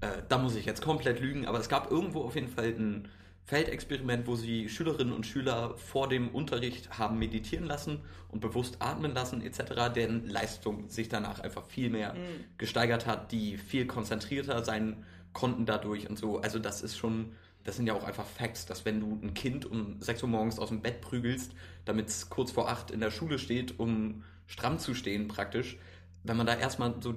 äh, 0.00 0.22
da 0.28 0.38
muss 0.38 0.56
ich 0.56 0.64
jetzt 0.64 0.82
komplett 0.82 1.20
lügen, 1.20 1.46
aber 1.46 1.60
es 1.60 1.68
gab 1.68 1.90
irgendwo 1.90 2.22
auf 2.22 2.34
jeden 2.34 2.48
Fall 2.48 2.68
ein 2.70 3.08
Feldexperiment, 3.44 4.26
wo 4.26 4.36
sie 4.36 4.68
Schülerinnen 4.68 5.12
und 5.12 5.26
Schüler 5.26 5.76
vor 5.76 6.08
dem 6.08 6.28
Unterricht 6.28 6.98
haben 6.98 7.18
meditieren 7.18 7.66
lassen 7.66 8.00
und 8.28 8.40
bewusst 8.40 8.76
atmen 8.80 9.12
lassen 9.12 9.42
etc., 9.42 9.92
deren 9.94 10.28
Leistung 10.28 10.88
sich 10.88 11.08
danach 11.08 11.40
einfach 11.40 11.64
viel 11.66 11.90
mehr 11.90 12.14
gesteigert 12.56 13.06
hat, 13.06 13.32
die 13.32 13.58
viel 13.58 13.86
konzentrierter 13.86 14.64
sein 14.64 15.04
konnten 15.32 15.66
dadurch 15.66 16.08
und 16.08 16.18
so. 16.18 16.40
Also 16.40 16.58
das 16.58 16.82
ist 16.82 16.96
schon, 16.96 17.32
das 17.64 17.76
sind 17.76 17.86
ja 17.86 17.94
auch 17.94 18.04
einfach 18.04 18.26
Facts, 18.26 18.64
dass 18.66 18.84
wenn 18.84 19.00
du 19.00 19.18
ein 19.22 19.34
Kind 19.34 19.66
um 19.66 20.00
6 20.00 20.22
Uhr 20.22 20.28
morgens 20.28 20.58
aus 20.58 20.68
dem 20.68 20.80
Bett 20.80 21.00
prügelst, 21.00 21.52
damit 21.84 22.08
es 22.08 22.30
kurz 22.30 22.52
vor 22.52 22.68
8 22.68 22.90
in 22.90 23.00
der 23.00 23.10
Schule 23.10 23.38
steht, 23.38 23.78
um 23.78 24.22
stramm 24.46 24.78
zu 24.78 24.94
stehen 24.94 25.28
praktisch, 25.28 25.78
wenn 26.22 26.36
man 26.36 26.46
da 26.46 26.54
erstmal 26.54 26.94
so 27.00 27.14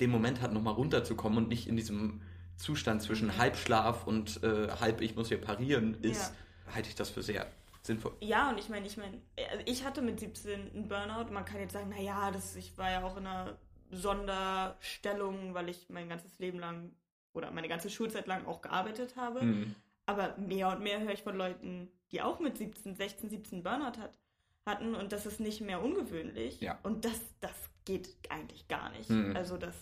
den 0.00 0.10
Moment 0.10 0.40
hat, 0.40 0.52
nochmal 0.52 0.74
runterzukommen 0.74 1.38
und 1.38 1.48
nicht 1.48 1.66
in 1.66 1.76
diesem 1.76 2.22
Zustand 2.56 3.02
zwischen 3.02 3.36
Halbschlaf 3.36 4.06
und 4.06 4.42
äh, 4.42 4.68
halb 4.80 5.00
ich 5.00 5.14
muss 5.14 5.28
hier 5.28 5.40
parieren 5.40 5.94
ist, 6.02 6.32
halte 6.74 6.88
ich 6.88 6.94
das 6.94 7.10
für 7.10 7.22
sehr 7.22 7.46
sinnvoll. 7.82 8.14
Ja, 8.20 8.50
und 8.50 8.58
ich 8.58 8.68
meine, 8.68 8.86
ich 8.86 8.96
meine, 8.96 9.20
also 9.50 9.62
ich 9.66 9.84
hatte 9.84 10.02
mit 10.02 10.20
17 10.20 10.72
einen 10.72 10.88
Burnout. 10.88 11.32
Man 11.32 11.44
kann 11.44 11.60
jetzt 11.60 11.72
sagen, 11.72 11.90
naja, 11.90 12.30
das, 12.30 12.56
ich 12.56 12.76
war 12.76 12.90
ja 12.90 13.04
auch 13.04 13.16
in 13.16 13.26
einer 13.26 13.56
Sonderstellung, 13.90 15.54
weil 15.54 15.68
ich 15.68 15.88
mein 15.88 16.08
ganzes 16.08 16.38
Leben 16.38 16.58
lang 16.58 16.92
oder 17.32 17.50
meine 17.50 17.68
ganze 17.68 17.90
Schulzeit 17.90 18.26
lang 18.26 18.46
auch 18.46 18.62
gearbeitet 18.62 19.16
habe. 19.16 19.42
Mhm. 19.42 19.74
Aber 20.06 20.36
mehr 20.38 20.68
und 20.68 20.82
mehr 20.82 21.00
höre 21.00 21.12
ich 21.12 21.22
von 21.22 21.36
Leuten, 21.36 21.88
die 22.12 22.22
auch 22.22 22.40
mit 22.40 22.58
17, 22.58 22.96
16, 22.96 23.30
17 23.30 23.62
Burnout 23.62 23.98
hat, 23.98 24.18
hatten 24.64 24.94
und 24.94 25.12
das 25.12 25.26
ist 25.26 25.40
nicht 25.40 25.60
mehr 25.60 25.82
ungewöhnlich. 25.82 26.60
Ja. 26.60 26.78
Und 26.82 27.04
das, 27.04 27.20
das 27.40 27.54
geht 27.84 28.08
eigentlich 28.28 28.68
gar 28.68 28.90
nicht. 28.90 29.10
Mhm. 29.10 29.36
Also, 29.36 29.56
dass 29.56 29.76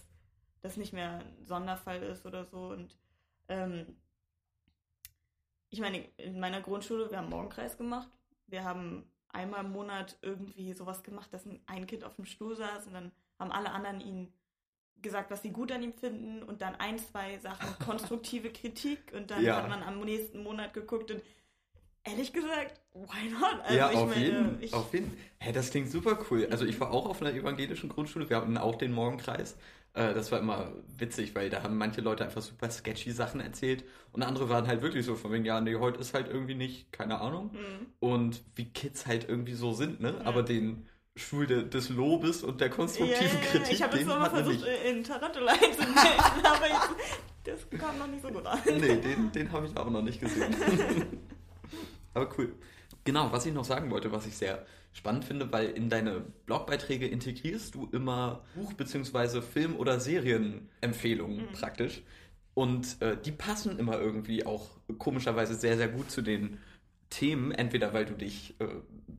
das 0.65 0.79
nicht 0.79 0.95
mehr 0.95 1.19
ein 1.21 1.45
Sonderfall 1.47 2.03
ist 2.03 2.25
oder 2.25 2.45
so. 2.47 2.69
Und 2.69 2.97
ähm, 3.49 3.87
ich 5.71 5.81
meine, 5.81 5.99
in 6.17 6.41
meiner 6.41 6.63
Grundschule, 6.63 7.11
wir 7.11 7.19
haben 7.19 7.29
Morgenkreis 7.29 7.77
gemacht. 7.77 8.09
Wir 8.47 8.65
haben 8.65 9.05
einmal 9.29 9.65
im 9.65 9.73
Monat 9.73 10.17
irgendwie 10.23 10.73
sowas 10.73 11.03
gemacht, 11.03 11.33
dass 11.33 11.45
ein- 11.67 11.87
Kind 11.87 12.03
auf 12.05 12.17
dem 12.17 12.25
Stuhl 12.25 12.57
saß 12.57 12.87
und 12.87 12.95
dann 12.95 13.13
haben 13.39 13.53
alle 13.53 13.73
anderen 13.73 14.01
ihn 14.01 14.33
gesagt, 15.03 15.31
was 15.31 15.43
sie 15.43 15.51
gut 15.51 15.71
an 15.71 15.83
ihm 15.83 15.93
finden 15.93 16.43
und 16.43 16.63
dann 16.63 16.77
ein, 16.77 16.99
zwei 16.99 17.39
Sachen 17.39 17.69
konstruktive 17.85 18.51
Kritik 18.51 19.13
und 19.15 19.31
dann 19.31 19.43
Ja. 19.43 19.57
hat 19.57 19.69
man 19.69 19.83
am 19.83 20.01
nächsten 20.01 20.43
Monat 20.43 20.73
geguckt 20.73 21.11
und 21.11 21.21
ehrlich 22.05 22.33
gesagt, 22.33 22.81
why 22.95 23.29
not? 23.31 23.61
Also 23.65 23.75
ja, 23.77 23.91
ich 23.91 23.97
auf, 23.99 24.09
meine, 24.09 24.25
jeden, 24.25 24.63
ich, 24.63 24.73
auf 24.73 24.95
jeden. 24.95 25.15
Hä, 25.41 25.53
das 25.53 25.71
klingt 25.71 25.91
super 25.91 26.19
cool. 26.31 26.49
Also 26.51 26.65
ich 26.65 26.81
war 26.81 26.91
auch 26.91 27.05
auf 27.07 27.21
einer 27.21 27.33
evangelischen 27.35 27.91
Grundschule. 27.91 28.31
Wir 28.31 28.39
hatten 28.39 28.57
auch 28.57 28.77
den 28.77 28.93
Morgenkreis. 28.93 29.57
Äh, 29.95 30.13
Das 30.15 30.31
war 30.33 30.39
immer 30.41 30.73
witzig, 30.99 31.35
weil 31.35 31.51
da 31.51 31.63
haben 31.63 31.77
manche 31.79 32.01
Leute 32.01 32.25
einfach 32.25 32.43
super 32.43 32.71
sketchy 32.71 33.11
Sachen 33.13 33.41
erzählt 33.41 33.85
und 34.13 34.23
andere 34.23 34.49
waren 34.49 34.67
halt 34.67 34.83
wirklich 34.83 35.07
so 35.07 35.15
von 35.17 35.33
wegen, 35.33 35.45
ja, 35.45 35.61
nee, 35.61 35.77
heute 35.77 36.01
ist 36.01 36.15
halt 36.15 36.29
irgendwie 36.29 36.55
nicht, 36.55 36.93
keine 36.93 37.21
Ahnung. 37.21 37.53
Mhm. 37.53 37.87
Und 38.01 38.43
wie 38.57 38.67
Kids 38.67 39.07
halt 39.07 39.29
irgendwie 39.29 39.55
so 39.55 39.73
sind, 39.73 40.01
ne? 40.01 40.15
Ja. 40.19 40.25
Aber 40.27 40.43
den 40.43 40.87
Schul 41.17 41.47
de, 41.47 41.69
des 41.69 41.91
Lobes 41.91 42.43
und 42.43 42.61
der 42.61 42.71
konstruktiven 42.71 43.41
Kritik, 43.41 43.73
Ich 43.73 43.83
habe 43.83 43.97
jetzt 43.97 44.07
nochmal 44.09 44.31
versucht, 44.31 44.57
nicht. 44.65 44.85
in 44.85 45.05
Tarantula 45.05 45.53
einzumelden, 45.53 45.95
aber 46.45 46.67
jetzt, 46.69 46.91
das 47.45 47.81
kam 47.81 47.99
noch 47.99 48.09
nicht 48.09 48.23
so 48.23 48.29
gut 48.31 48.45
an. 48.47 48.59
Nee, 48.67 48.97
den, 48.97 49.31
den 49.31 49.53
habe 49.53 49.67
ich 49.67 49.77
aber 49.77 49.91
noch 49.91 50.03
nicht 50.03 50.21
gesehen. 50.21 50.53
aber 52.15 52.29
cool. 52.39 52.53
Genau, 53.05 53.31
was 53.31 53.47
ich 53.47 53.53
noch 53.53 53.65
sagen 53.65 53.91
wollte, 53.91 54.11
was 54.11 54.27
ich 54.27 54.37
sehr 54.37 54.65
spannend 54.95 55.25
finde, 55.27 55.53
weil 55.53 55.67
in 55.71 55.91
deine 55.91 56.25
Blogbeiträge 56.47 57.07
integrierst 57.07 57.75
du 57.75 57.89
immer 57.93 58.45
Buch- 58.55 58.73
bzw. 58.73 59.43
Film- 59.43 59.77
oder 59.77 60.01
Serienempfehlungen 60.01 61.43
Mhm. 61.43 61.53
praktisch. 61.53 62.03
Und 62.55 63.03
äh, 63.03 63.17
die 63.23 63.33
passen 63.33 63.79
immer 63.79 63.99
irgendwie 64.01 64.47
auch 64.47 64.71
komischerweise 64.99 65.55
sehr, 65.57 65.77
sehr 65.77 65.89
gut 65.89 66.11
zu 66.11 66.23
den 66.23 66.59
Themen. 67.11 67.51
Entweder 67.51 67.93
weil 67.93 68.07
du 68.07 68.15
dich, 68.15 68.55
äh, 68.61 68.67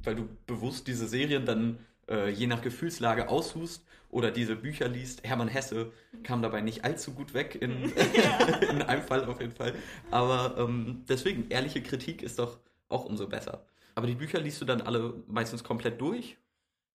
weil 0.03 0.15
du 0.15 0.29
bewusst 0.47 0.87
diese 0.87 1.07
Serien 1.07 1.45
dann 1.45 1.77
äh, 2.09 2.29
je 2.29 2.47
nach 2.47 2.61
Gefühlslage 2.61 3.27
aussuchst 3.27 3.85
oder 4.09 4.31
diese 4.31 4.55
Bücher 4.55 4.87
liest. 4.87 5.27
Hermann 5.27 5.49
Hesse 5.49 5.91
kam 6.23 6.41
dabei 6.41 6.61
nicht 6.61 6.85
allzu 6.85 7.11
gut 7.13 7.33
weg 7.33 7.57
in, 7.59 7.91
in 8.71 8.81
einem 8.81 9.01
Fall 9.01 9.25
auf 9.25 9.41
jeden 9.41 9.53
Fall. 9.55 9.73
Aber 10.11 10.55
ähm, 10.57 11.03
deswegen, 11.09 11.49
ehrliche 11.49 11.81
Kritik 11.83 12.21
ist 12.23 12.39
doch 12.39 12.59
auch 12.87 13.03
umso 13.05 13.27
besser. 13.27 13.65
Aber 13.95 14.07
die 14.07 14.15
Bücher 14.15 14.39
liest 14.39 14.61
du 14.61 14.65
dann 14.65 14.81
alle 14.81 15.23
meistens 15.27 15.63
komplett 15.63 15.99
durch? 16.01 16.37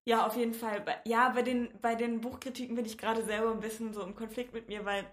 Ja, 0.05 0.25
auf 0.25 0.35
jeden 0.35 0.53
Fall. 0.53 0.83
Ja, 1.05 1.29
bei 1.29 1.41
den, 1.41 1.69
bei 1.81 1.95
den 1.95 2.21
Buchkritiken 2.21 2.75
bin 2.75 2.85
ich 2.85 2.97
gerade 2.97 3.23
selber 3.23 3.51
ein 3.51 3.59
bisschen 3.59 3.93
so 3.93 4.01
im 4.01 4.15
Konflikt 4.15 4.53
mit 4.53 4.67
mir, 4.67 4.85
weil 4.85 5.05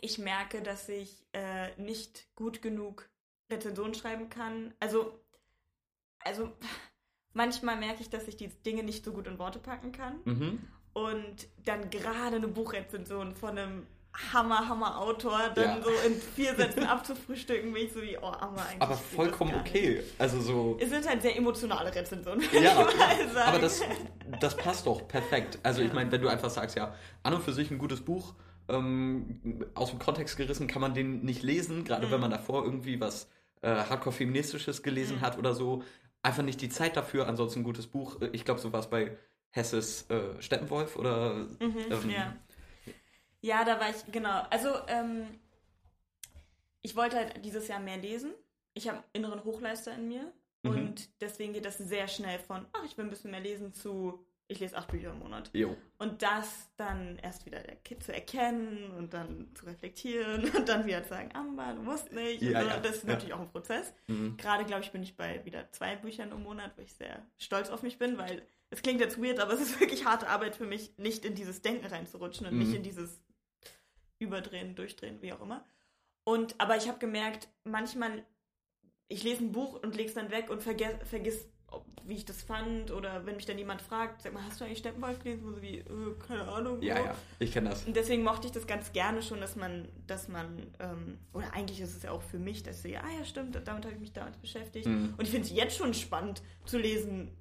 ich 0.00 0.18
merke, 0.18 0.62
dass 0.62 0.88
ich 0.88 1.26
äh, 1.32 1.74
nicht 1.80 2.34
gut 2.34 2.62
genug 2.62 3.08
Rezensionen 3.50 3.94
schreiben 3.94 4.28
kann. 4.28 4.74
Also, 4.80 5.18
also 6.20 6.52
manchmal 7.32 7.76
merke 7.76 8.02
ich, 8.02 8.10
dass 8.10 8.28
ich 8.28 8.36
die 8.36 8.48
Dinge 8.48 8.82
nicht 8.82 9.04
so 9.04 9.12
gut 9.12 9.26
in 9.26 9.38
Worte 9.38 9.58
packen 9.58 9.92
kann. 9.92 10.20
Mhm. 10.24 10.58
Und 10.92 11.48
dann 11.64 11.88
gerade 11.90 12.36
eine 12.36 12.48
Buchrezension 12.48 13.34
von 13.34 13.56
einem 13.56 13.86
Hammer, 14.32 14.68
Hammer 14.68 14.98
Autor 15.00 15.50
dann 15.54 15.78
Ja. 15.78 15.82
so 15.82 15.90
in 16.06 16.20
vier 16.20 16.54
Sätzen 16.56 16.84
abzufrühstücken, 16.84 17.72
bin 17.72 17.86
ich 17.86 17.92
so 17.92 18.02
wie, 18.02 18.18
oh, 18.18 18.32
Hammer 18.32 18.62
eigentlich. 18.66 18.82
Aber 18.82 18.96
vollkommen 18.96 19.54
okay. 19.54 20.02
Also 20.18 20.40
so. 20.40 20.76
Es 20.80 20.90
sind 20.90 21.08
halt 21.08 21.22
sehr 21.22 21.36
emotionale 21.36 21.94
Rezensionen, 21.94 22.42
würde 22.42 22.58
Ja, 22.64 22.86
ich 22.88 22.96
mal 22.96 23.28
sagen. 23.32 23.48
aber 23.48 23.58
das, 23.60 23.82
das 24.40 24.56
passt 24.56 24.86
doch 24.86 25.06
perfekt. 25.08 25.58
Also 25.62 25.82
ich 25.82 25.92
meine, 25.92 26.10
wenn 26.12 26.20
du 26.20 26.28
einfach 26.28 26.50
sagst, 26.50 26.76
ja, 26.76 26.94
an 27.22 27.34
und 27.34 27.42
für 27.42 27.52
sich 27.52 27.70
ein 27.70 27.78
gutes 27.78 28.00
Buch, 28.00 28.34
ähm, 28.68 29.64
aus 29.74 29.90
dem 29.90 29.98
Kontext 29.98 30.36
gerissen 30.36 30.66
kann 30.66 30.80
man 30.80 30.94
den 30.94 31.22
nicht 31.24 31.42
lesen, 31.42 31.84
gerade 31.84 32.06
Mhm. 32.06 32.10
wenn 32.12 32.20
man 32.20 32.30
davor 32.30 32.64
irgendwie 32.64 33.00
was 33.00 33.28
äh, 33.62 33.68
Hardcore-Feministisches 33.68 34.82
gelesen 34.82 35.16
Mhm. 35.18 35.20
hat 35.22 35.38
oder 35.38 35.54
so. 35.54 35.82
Einfach 36.22 36.42
nicht 36.42 36.60
die 36.60 36.68
Zeit 36.68 36.96
dafür, 36.96 37.26
ansonsten 37.28 37.60
ein 37.60 37.64
gutes 37.64 37.86
Buch. 37.86 38.16
Ich 38.32 38.44
glaube, 38.44 38.60
so 38.60 38.72
war 38.72 38.80
es 38.80 38.88
bei 38.88 39.16
Hesses 39.50 40.06
äh, 40.10 40.40
Steppenwolf 40.42 40.96
oder 40.96 41.34
Mhm, 41.60 41.76
ähm, 41.90 42.10
ja. 42.10 42.34
Ja, 43.42 43.64
da 43.64 43.78
war 43.80 43.90
ich, 43.90 44.10
genau. 44.12 44.42
Also, 44.50 44.70
ähm, 44.88 45.26
ich 46.82 46.96
wollte 46.96 47.16
halt 47.16 47.44
dieses 47.44 47.68
Jahr 47.68 47.80
mehr 47.80 47.96
lesen. 47.98 48.32
ich 48.72 48.88
habe 48.88 49.02
inneren 49.12 49.44
Hochleister 49.44 49.94
in 49.94 50.08
mir 50.08 50.32
Mhm. 50.62 50.70
und 50.70 51.08
deswegen 51.22 51.52
geht 51.54 51.64
das 51.64 51.78
sehr 51.78 52.06
schnell 52.06 52.38
von, 52.38 52.66
ach, 52.74 52.84
ich 52.84 52.96
will 52.98 53.04
ein 53.06 53.10
bisschen 53.10 53.30
mehr 53.30 53.40
lesen 53.40 53.72
zu, 53.72 54.24
ich 54.46 54.60
lese 54.60 54.76
acht 54.76 54.88
Bücher 54.90 55.10
im 55.10 55.18
Monat. 55.20 55.48
Jo. 55.54 55.74
Und 55.98 56.20
das 56.22 56.68
dann 56.76 57.16
erst 57.22 57.46
wieder 57.46 57.60
der 57.60 57.76
Kind 57.76 58.02
zu 58.04 58.12
erkennen 58.12 58.90
und 58.98 59.14
dann 59.14 59.48
zu 59.54 59.64
reflektieren 59.64 60.44
und 60.56 60.68
dann 60.68 60.84
wieder 60.86 61.02
zu 61.02 61.08
sagen, 61.10 61.30
Amber, 61.34 61.72
du 61.74 61.82
musst 61.82 62.12
nicht. 62.12 62.42
Ja, 62.42 62.60
so. 62.62 62.68
ja, 62.68 62.76
das 62.78 62.96
ist 62.96 63.04
ja. 63.04 63.08
natürlich 63.10 63.32
auch 63.34 63.40
ein 63.40 63.48
Prozess. 63.50 63.92
Mhm. 64.06 64.36
Gerade, 64.36 64.64
glaube 64.66 64.82
ich, 64.82 64.92
bin 64.92 65.02
ich 65.02 65.16
bei 65.16 65.42
wieder 65.46 65.70
zwei 65.72 65.96
Büchern 65.96 66.30
im 66.30 66.42
Monat, 66.42 66.72
wo 66.76 66.82
ich 66.82 66.92
sehr 66.92 67.22
stolz 67.38 67.70
auf 67.70 67.82
mich 67.82 67.98
bin, 67.98 68.18
weil 68.18 68.42
es 68.68 68.82
klingt 68.82 69.00
jetzt 69.00 69.20
weird, 69.20 69.40
aber 69.40 69.54
es 69.54 69.60
ist 69.62 69.80
wirklich 69.80 70.04
harte 70.04 70.28
Arbeit 70.28 70.56
für 70.56 70.66
mich, 70.66 70.92
nicht 70.98 71.24
in 71.24 71.34
dieses 71.34 71.62
Denken 71.62 71.86
reinzurutschen 71.86 72.46
und 72.46 72.52
Mhm. 72.52 72.58
nicht 72.60 72.74
in 72.74 72.82
dieses 72.82 73.18
Überdrehen, 74.20 74.76
Durchdrehen, 74.76 75.20
wie 75.20 75.32
auch 75.32 75.40
immer. 75.40 75.64
Und, 76.24 76.54
aber 76.58 76.76
ich 76.76 76.86
habe 76.86 76.98
gemerkt, 76.98 77.48
manchmal, 77.64 78.24
ich 79.08 79.24
lese 79.24 79.42
ein 79.42 79.52
Buch 79.52 79.82
und 79.82 79.96
lege 79.96 80.08
es 80.08 80.14
dann 80.14 80.30
weg 80.30 80.50
und 80.50 80.62
vergess, 80.62 80.94
vergiss, 81.08 81.48
ob, 81.66 81.86
wie 82.04 82.14
ich 82.14 82.24
das 82.24 82.42
fand 82.42 82.90
oder 82.90 83.24
wenn 83.26 83.36
mich 83.36 83.46
dann 83.46 83.58
jemand 83.58 83.80
fragt, 83.80 84.22
sag 84.22 84.32
mal, 84.32 84.44
hast 84.44 84.60
du 84.60 84.64
eigentlich 84.64 84.78
Steppenwolf 84.78 85.18
gelesen? 85.20 85.44
Wo 85.44 85.52
so 85.52 85.62
wie, 85.62 85.78
äh, 85.78 86.14
keine 86.26 86.46
Ahnung. 86.46 86.82
Ja, 86.82 86.96
so. 86.96 87.04
ja, 87.04 87.14
ich 87.38 87.52
kenne 87.52 87.70
das. 87.70 87.84
Und 87.84 87.96
deswegen 87.96 88.22
mochte 88.22 88.46
ich 88.46 88.52
das 88.52 88.66
ganz 88.66 88.92
gerne 88.92 89.22
schon, 89.22 89.40
dass 89.40 89.56
man, 89.56 89.88
dass 90.06 90.28
man, 90.28 90.74
ähm, 90.78 91.18
oder 91.32 91.52
eigentlich 91.54 91.80
ist 91.80 91.96
es 91.96 92.02
ja 92.02 92.10
auch 92.10 92.22
für 92.22 92.38
mich, 92.38 92.62
dass 92.62 92.84
ich, 92.84 92.98
ah 92.98 93.10
ja, 93.18 93.24
stimmt, 93.24 93.54
damit 93.54 93.84
habe 93.84 93.94
ich 93.94 94.00
mich 94.00 94.12
damals 94.12 94.36
beschäftigt. 94.36 94.86
Mhm. 94.86 95.14
Und 95.16 95.22
ich 95.22 95.30
finde 95.30 95.46
es 95.46 95.52
jetzt 95.52 95.76
schon 95.76 95.94
spannend 95.94 96.42
zu 96.64 96.78
lesen, 96.78 97.36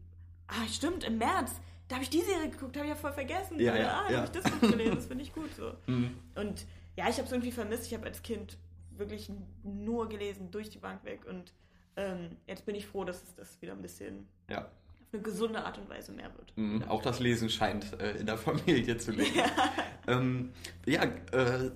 ah, 0.47 0.67
stimmt, 0.67 1.03
im 1.03 1.17
März, 1.17 1.51
da 1.89 1.95
habe 1.95 2.03
ich 2.03 2.09
die 2.09 2.21
Serie 2.21 2.49
geguckt, 2.49 2.77
habe 2.77 2.85
ich 2.85 2.91
ja 2.91 2.95
voll 2.95 3.11
vergessen. 3.11 3.59
Ja, 3.59 3.73
Oder, 3.73 3.81
ja, 3.81 3.87
ah, 3.89 4.03
da 4.07 4.13
ja. 4.13 4.17
habe 4.21 4.31
ich 4.37 4.41
das 4.41 4.51
Buch 4.51 4.69
gelesen, 4.71 4.95
das 4.95 5.05
finde 5.07 5.23
ich 5.23 5.33
gut 5.33 5.53
so. 5.55 5.73
Mhm. 5.87 6.11
Und 6.35 6.65
ja, 6.95 7.09
ich 7.09 7.15
habe 7.17 7.25
es 7.25 7.31
irgendwie 7.31 7.51
vermisst. 7.51 7.87
Ich 7.87 7.93
habe 7.93 8.05
als 8.05 8.21
Kind 8.21 8.57
wirklich 8.91 9.29
nur 9.63 10.07
gelesen, 10.07 10.51
durch 10.51 10.69
die 10.69 10.77
Bank 10.77 11.03
weg. 11.03 11.25
Und 11.27 11.51
ähm, 11.97 12.37
jetzt 12.47 12.65
bin 12.65 12.75
ich 12.75 12.85
froh, 12.85 13.03
dass 13.05 13.23
es 13.23 13.33
das 13.35 13.61
wieder 13.61 13.73
ein 13.73 13.81
bisschen 13.81 14.27
Ja. 14.49 14.65
auf 14.65 14.67
eine 15.13 15.21
gesunde 15.23 15.63
Art 15.65 15.77
und 15.79 15.89
Weise 15.89 16.11
mehr 16.11 16.31
wird. 16.37 16.55
Mhm. 16.55 16.83
Auch 16.83 17.01
das 17.01 17.19
Lesen 17.19 17.49
scheint 17.49 17.99
äh, 17.99 18.11
in 18.17 18.25
der 18.27 18.37
Familie 18.37 18.97
zu 18.97 19.11
leben. 19.11 19.31
Ähm, 20.07 20.53
ja, 20.87 21.03
äh, 21.03 21.69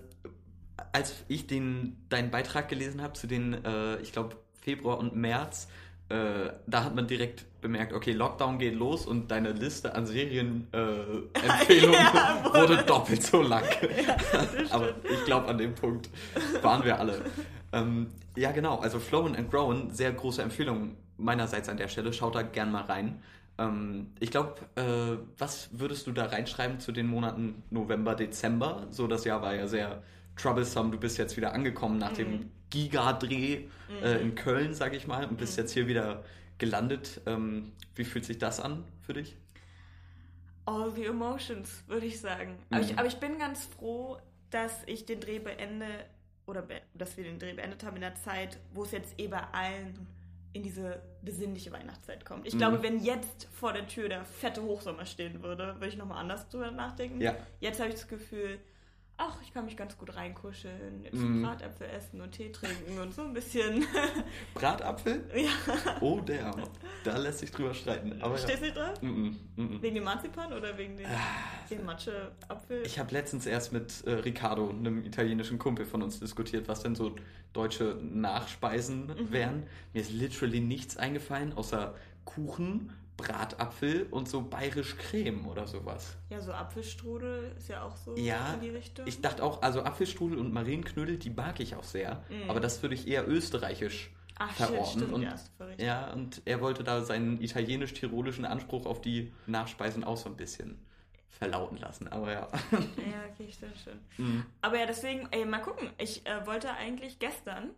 als 0.91 1.13
ich 1.27 1.45
den, 1.45 1.97
deinen 2.09 2.31
Beitrag 2.31 2.67
gelesen 2.67 3.01
habe 3.03 3.13
zu 3.13 3.27
den, 3.27 3.63
äh, 3.63 3.97
ich 3.97 4.11
glaube, 4.11 4.37
Februar 4.59 4.97
und 4.97 5.15
März, 5.15 5.67
äh, 6.13 6.51
da 6.67 6.83
hat 6.83 6.95
man 6.95 7.07
direkt 7.07 7.45
bemerkt, 7.61 7.93
okay, 7.93 8.11
Lockdown 8.11 8.59
geht 8.59 8.75
los 8.75 9.05
und 9.05 9.31
deine 9.31 9.51
Liste 9.53 9.95
an 9.95 10.05
Serienempfehlungen 10.05 11.93
äh, 11.95 12.03
Ja, 12.03 12.43
wurde- 12.53 12.83
doppelt 12.83 13.23
so 13.23 13.41
lang. 13.41 13.63
das 14.31 14.71
Aber 14.71 14.89
ich 15.11 15.25
glaube, 15.25 15.47
an 15.47 15.57
dem 15.57 15.73
Punkt 15.75 16.09
waren 16.61 16.83
wir 16.83 16.99
alle. 16.99 17.21
Ähm, 17.71 18.07
ja, 18.35 18.51
genau, 18.51 18.77
also 18.79 18.99
Flown 18.99 19.35
and 19.35 19.49
Grown, 19.49 19.91
sehr 19.91 20.11
große 20.11 20.41
Empfehlung 20.41 20.95
meinerseits 21.17 21.69
an 21.69 21.77
der 21.77 21.87
Stelle. 21.87 22.13
Schaut 22.13 22.35
da 22.35 22.41
gern 22.41 22.71
mal 22.71 22.83
rein. 22.83 23.21
Ähm, 23.57 24.11
ich 24.19 24.31
glaube, 24.31 24.55
äh, 24.75 25.17
was 25.37 25.69
würdest 25.71 26.05
du 26.07 26.11
da 26.11 26.25
reinschreiben 26.25 26.79
zu 26.79 26.91
den 26.91 27.07
Monaten 27.07 27.63
November, 27.69 28.15
Dezember? 28.15 28.87
So, 28.89 29.07
das 29.07 29.23
Jahr 29.25 29.41
war 29.41 29.55
ja 29.55 29.67
sehr 29.67 30.03
troublesome. 30.35 30.91
Du 30.91 30.97
bist 30.99 31.17
jetzt 31.17 31.37
wieder 31.37 31.53
angekommen 31.53 31.97
nach 31.97 32.13
dem 32.13 32.49
Mhm. 32.73 32.79
Giga-Dreh 32.81 33.65
äh, 34.01 34.21
in 34.21 34.35
Köln, 34.35 34.73
sag 34.73 34.93
ich 34.93 35.07
mal, 35.07 35.25
und 35.25 35.37
bist 35.37 35.57
jetzt 35.57 35.71
hier 35.73 35.87
wieder 35.87 36.23
gelandet. 36.57 37.21
Ähm, 37.25 37.71
wie 37.95 38.03
fühlt 38.05 38.25
sich 38.25 38.37
das 38.37 38.59
an 38.59 38.83
für 39.01 39.13
dich? 39.13 39.35
All 40.65 40.91
the 40.95 41.05
emotions, 41.05 41.83
würde 41.87 42.05
ich 42.05 42.19
sagen. 42.19 42.57
Aber, 42.69 42.81
Mhm. 42.81 42.89
ich, 42.89 42.97
aber 42.97 43.07
ich 43.07 43.17
bin 43.17 43.37
ganz 43.37 43.65
froh, 43.65 44.17
dass 44.49 44.71
ich 44.85 45.05
den 45.05 45.19
Dreh 45.19 45.39
beende, 45.39 45.85
oder 46.45 46.61
be 46.61 46.81
dass 46.93 47.17
wir 47.17 47.23
den 47.25 47.37
Dreh 47.39 47.53
beendet 47.53 47.83
haben 47.83 47.95
in 47.95 48.01
der 48.01 48.15
Zeit, 48.15 48.59
wo 48.73 48.83
es 48.83 48.91
jetzt 48.91 49.19
eh 49.19 49.27
bei 49.27 49.41
allen 49.51 50.07
in 50.53 50.61
diese 50.61 51.01
besinnliche 51.23 51.71
Weihnachtszeit 51.71 52.25
kommt. 52.25 52.45
Ich 52.47 52.53
Mhm. 52.53 52.57
glaube, 52.59 52.83
wenn 52.83 53.03
jetzt 53.03 53.47
vor 53.51 53.73
der 53.73 53.87
Tür 53.87 54.07
der 54.07 54.23
fette 54.23 54.61
Hochsommer 54.61 55.05
stehen 55.05 55.41
würde, 55.41 55.73
würde 55.75 55.87
ich 55.87 55.97
nochmal 55.97 56.19
anders 56.19 56.47
drüber 56.47 56.69
nachdenken. 56.71 57.19
Ja. 57.21 57.35
Jetzt 57.59 57.79
habe 57.79 57.89
ich 57.89 57.95
das 57.95 58.07
Gefühl, 58.07 58.59
ach, 59.17 59.37
ich 59.43 59.53
kann 59.53 59.65
mich 59.65 59.77
ganz 59.77 59.97
gut 59.97 60.15
reinkuscheln, 60.15 61.03
jetzt 61.03 61.13
Mhm. 61.15 61.43
Bratäpfel 61.43 61.87
essen 61.89 62.19
und 62.21 62.31
Tee 62.31 62.51
trinken 62.51 62.99
und 62.99 63.13
so 63.13 63.21
ein 63.21 63.33
bisschen. 63.33 63.85
Bratapfel? 64.53 65.23
ja. 65.35 65.49
Oh, 66.01 66.19
der. 66.19 66.53
Da 67.03 67.17
lässt 67.17 67.39
sich 67.39 67.51
drüber 67.51 67.73
streiten. 67.73 68.21
Aber 68.21 68.35
ja. 68.35 68.41
Stehst 68.41 68.59
du 68.61 68.65
nicht 68.65 68.77
drauf? 68.77 69.01
Mm 69.01 69.07
-mm, 69.07 69.35
mm 69.55 69.61
-mm. 69.61 69.81
Wegen 69.81 69.95
dem 69.95 70.03
Marzipan 70.03 70.51
oder 70.53 70.77
wegen 70.77 70.97
dem, 70.97 71.07
dem 71.69 71.85
Matscheapfel? 71.85 72.83
Ich 72.85 72.99
habe 72.99 73.11
letztens 73.13 73.45
erst 73.45 73.71
mit 73.73 74.03
äh, 74.05 74.11
Riccardo, 74.11 74.69
einem 74.69 75.03
italienischen 75.05 75.59
Kumpel 75.59 75.85
von 75.85 76.01
uns, 76.01 76.19
diskutiert, 76.19 76.67
was 76.67 76.81
denn 76.81 76.95
so 76.95 77.15
deutsche 77.53 77.97
Nachspeisen 78.01 79.05
Mhm. 79.07 79.31
wären. 79.31 79.63
Mir 79.93 80.01
ist 80.01 80.11
literally 80.11 80.59
nichts 80.59 80.97
eingefallen, 80.97 81.53
außer 81.53 81.93
Kuchen, 82.25 82.91
Bratapfel 83.17 84.07
und 84.11 84.27
so 84.27 84.41
bayerisch 84.41 84.97
Creme 84.97 85.47
oder 85.47 85.67
sowas. 85.67 86.17
Ja, 86.29 86.41
so 86.41 86.51
Apfelstrudel 86.51 87.53
ist 87.57 87.69
ja 87.69 87.83
auch 87.83 87.95
so 87.95 88.15
Ja, 88.17 88.53
in 88.55 88.61
die 88.61 88.69
Richtung. 88.69 89.05
Ich 89.07 89.21
dachte 89.21 89.43
auch, 89.43 89.61
also 89.61 89.83
Apfelstrudel 89.83 90.37
und 90.37 90.51
Marienknödel, 90.53 91.17
die 91.17 91.29
mag 91.29 91.59
ich 91.59 91.75
auch 91.75 91.83
sehr. 91.83 92.23
Mhm. 92.29 92.49
Aber 92.49 92.59
das 92.59 92.81
würde 92.81 92.95
ich 92.95 93.07
eher 93.07 93.27
österreichisch 93.27 94.11
Ach, 94.39 94.49
shit, 94.49 94.67
verorten. 94.67 94.99
stimmt, 95.01 95.13
und, 95.13 95.21
ja, 95.23 95.35
ja, 95.77 96.13
und 96.13 96.41
er 96.45 96.59
wollte 96.61 96.83
da 96.83 97.03
seinen 97.03 97.39
italienisch-tirolischen 97.41 98.45
Anspruch 98.45 98.85
auf 98.85 99.01
die 99.01 99.31
Nachspeisen 99.45 100.03
auch 100.03 100.17
so 100.17 100.29
ein 100.29 100.35
bisschen 100.35 100.79
verlauten 101.29 101.77
lassen. 101.77 102.07
Aber 102.07 102.31
ja. 102.31 102.47
Ja, 102.71 103.23
okay, 103.31 103.51
stimmt 103.51 103.77
schon. 103.83 103.99
Mhm. 104.17 104.45
Aber 104.61 104.79
ja, 104.79 104.85
deswegen, 104.85 105.27
ey, 105.31 105.45
mal 105.45 105.59
gucken. 105.59 105.89
Ich 105.97 106.25
äh, 106.25 106.45
wollte 106.45 106.71
eigentlich 106.71 107.19
gestern 107.19 107.71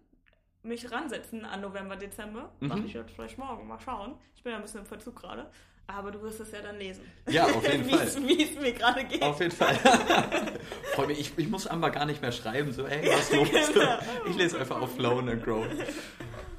mich 0.66 0.92
ransetzen 0.92 1.46
an 1.46 1.62
November, 1.62 1.96
Dezember. 1.96 2.52
Mhm. 2.60 2.70
Dachte 2.70 2.84
ich 2.86 2.94
jetzt 2.94 3.12
vielleicht 3.12 3.38
morgen, 3.38 3.68
mal 3.68 3.80
schauen. 3.80 4.16
Ich 4.36 4.44
bin 4.44 4.52
ja 4.52 4.58
ein 4.58 4.62
bisschen 4.64 4.82
im 4.82 4.86
Verzug 4.86 5.16
gerade. 5.16 5.50
Aber 5.88 6.10
du 6.10 6.20
wirst 6.24 6.40
es 6.40 6.52
ja 6.52 6.62
dann 6.62 6.78
lesen. 6.80 7.04
Ja, 7.30 7.46
auf 7.46 7.68
jeden 7.68 7.86
Fall. 7.90 8.08
Wie 8.28 8.44
es 8.44 8.60
mir 8.60 8.74
gerade 8.74 9.04
geht. 9.06 9.22
Auf 9.22 9.40
jeden 9.40 9.52
Fall. 9.52 9.76
Freue 10.96 11.08
mich. 11.08 11.20
Ich, 11.20 11.38
ich 11.38 11.48
muss 11.48 11.68
Amber 11.68 11.92
gar 11.92 12.06
nicht 12.06 12.22
mehr 12.22 12.32
schreiben, 12.32 12.74
so, 12.74 12.86
ey, 12.88 13.08
was 13.12 13.32
los? 13.32 13.50
genau. 13.52 14.00
Ich 14.30 14.36
lese 14.36 14.60
einfach 14.60 14.82
auf 14.82 14.96
Flow 14.96 15.20
and 15.20 15.44
Grow. 15.44 15.66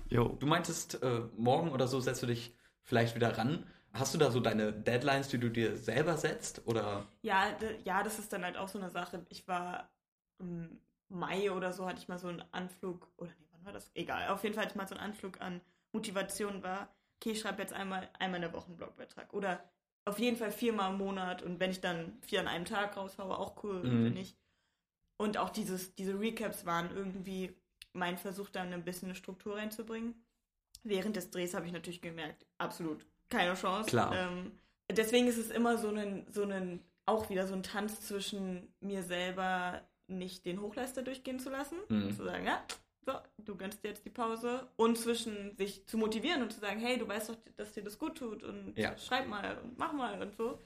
Jo. 0.09 0.37
Du 0.39 0.47
meintest, 0.47 1.03
äh, 1.03 1.23
morgen 1.37 1.73
oder 1.73 1.89
so 1.89 1.99
setzt 2.01 2.23
du 2.23 2.27
dich 2.27 2.55
vielleicht 2.83 3.17
wieder 3.17 3.37
ran. 3.37 3.67
Hast 3.93 4.15
du 4.15 4.19
da 4.19 4.31
so 4.31 4.41
deine 4.41 4.73
Deadlines, 4.73 5.29
die 5.29 5.39
du 5.39 5.51
dir 5.51 5.77
selber 5.77 6.17
setzt? 6.17 6.63
Oder? 6.67 7.05
Ja, 7.23 7.47
ja, 7.85 8.03
das 8.05 8.19
ist 8.19 8.33
dann 8.33 8.45
halt 8.45 8.57
auch 8.57 8.69
so 8.69 8.79
eine 8.79 8.91
Sache. 8.91 9.27
Ich 9.31 9.49
war 9.49 9.91
im 10.39 10.79
Mai 11.09 11.51
oder 11.51 11.73
so, 11.73 11.87
hatte 11.87 11.99
ich 11.99 12.09
mal 12.09 12.19
so 12.19 12.29
einen 12.29 12.45
Anflug, 12.53 13.09
oder 13.17 13.31
nee, 13.41 13.46
war 13.67 13.73
das? 13.73 13.91
Egal. 13.95 14.29
Auf 14.29 14.43
jeden 14.45 14.55
Fall 14.55 14.67
ich 14.67 14.75
mal 14.75 14.87
so 14.89 14.95
einen 14.95 15.05
Anflug 15.05 15.41
an 15.41 15.61
Motivation 15.93 16.63
war, 16.63 16.89
okay, 17.21 17.33
ich 17.33 17.41
schreibe 17.41 17.63
jetzt 17.63 17.73
einmal, 17.73 18.09
einmal 18.19 18.37
in 18.37 18.43
der 18.43 18.53
Woche 18.53 18.67
einen 18.67 18.77
Blogbeitrag. 18.77 19.33
Oder 19.35 19.63
auf 20.05 20.19
jeden 20.19 20.37
Fall 20.37 20.53
viermal 20.53 20.93
im 20.93 20.99
Monat 20.99 21.43
und 21.43 21.59
wenn 21.59 21.71
ich 21.71 21.81
dann 21.81 22.17
vier 22.23 22.41
an 22.41 22.49
einem 22.49 22.65
Tag 22.65 22.97
raushaue, 22.97 23.37
auch 23.39 23.63
cool, 23.65 23.83
Mhm. 23.83 24.05
finde 24.05 24.21
ich. 24.21 24.37
Und 25.19 25.39
auch 25.39 25.51
dieses, 25.51 25.95
diese 25.95 26.19
Recaps 26.21 26.67
waren 26.67 26.95
irgendwie 26.95 27.55
mein 27.93 28.19
Versuch, 28.19 28.51
da 28.51 28.63
ein 28.63 28.85
bisschen 28.85 29.09
eine 29.09 29.15
Struktur 29.17 29.57
reinzubringen. 29.57 30.15
Während 30.85 31.17
des 31.17 31.31
Drehs 31.31 31.55
habe 31.55 31.67
ich 31.67 31.73
natürlich 31.73 32.03
gemerkt, 32.03 32.47
absolut 32.59 33.07
keine 33.31 33.55
Chance. 33.55 33.89
Klar. 33.91 34.15
Ähm, 34.15 34.53
deswegen 34.93 35.27
ist 35.27 35.39
es 35.39 35.51
immer 35.51 35.79
so 35.79 35.89
ein, 35.89 36.27
so 36.31 36.43
ein, 36.45 36.85
auch 37.07 37.31
wieder 37.31 37.47
so 37.47 37.55
ein 37.55 37.63
Tanz 37.63 38.03
zwischen 38.03 38.73
mir 38.81 39.03
selber, 39.03 39.83
nicht 40.09 40.45
den 40.45 40.61
Hochleister 40.61 41.03
durchgehen 41.03 41.41
zu 41.41 41.51
lassen, 41.51 41.79
Mhm. 41.89 42.13
zu 42.13 42.23
sagen, 42.25 42.45
ja, 42.45 42.63
so, 43.07 43.13
du 43.39 43.57
gönnst 43.57 43.83
dir 43.85 43.89
jetzt 43.89 44.05
die 44.05 44.11
Pause 44.11 44.69
und 44.77 44.99
zwischen 44.99 45.57
sich 45.57 45.87
zu 45.87 45.97
motivieren 45.97 46.43
und 46.43 46.53
zu 46.53 46.61
sagen, 46.61 46.81
hey, 46.81 46.99
du 46.99 47.07
weißt 47.09 47.31
doch, 47.31 47.37
dass 47.57 47.73
dir 47.73 47.83
das 47.85 47.99
gut 47.99 48.19
tut 48.19 48.43
und 48.43 48.77
Ja. 48.77 48.97
schreib 48.99 49.29
mal 49.29 49.59
und 49.59 49.79
mach 49.79 49.93
mal 49.93 50.21
und 50.21 50.35
so. 50.37 50.59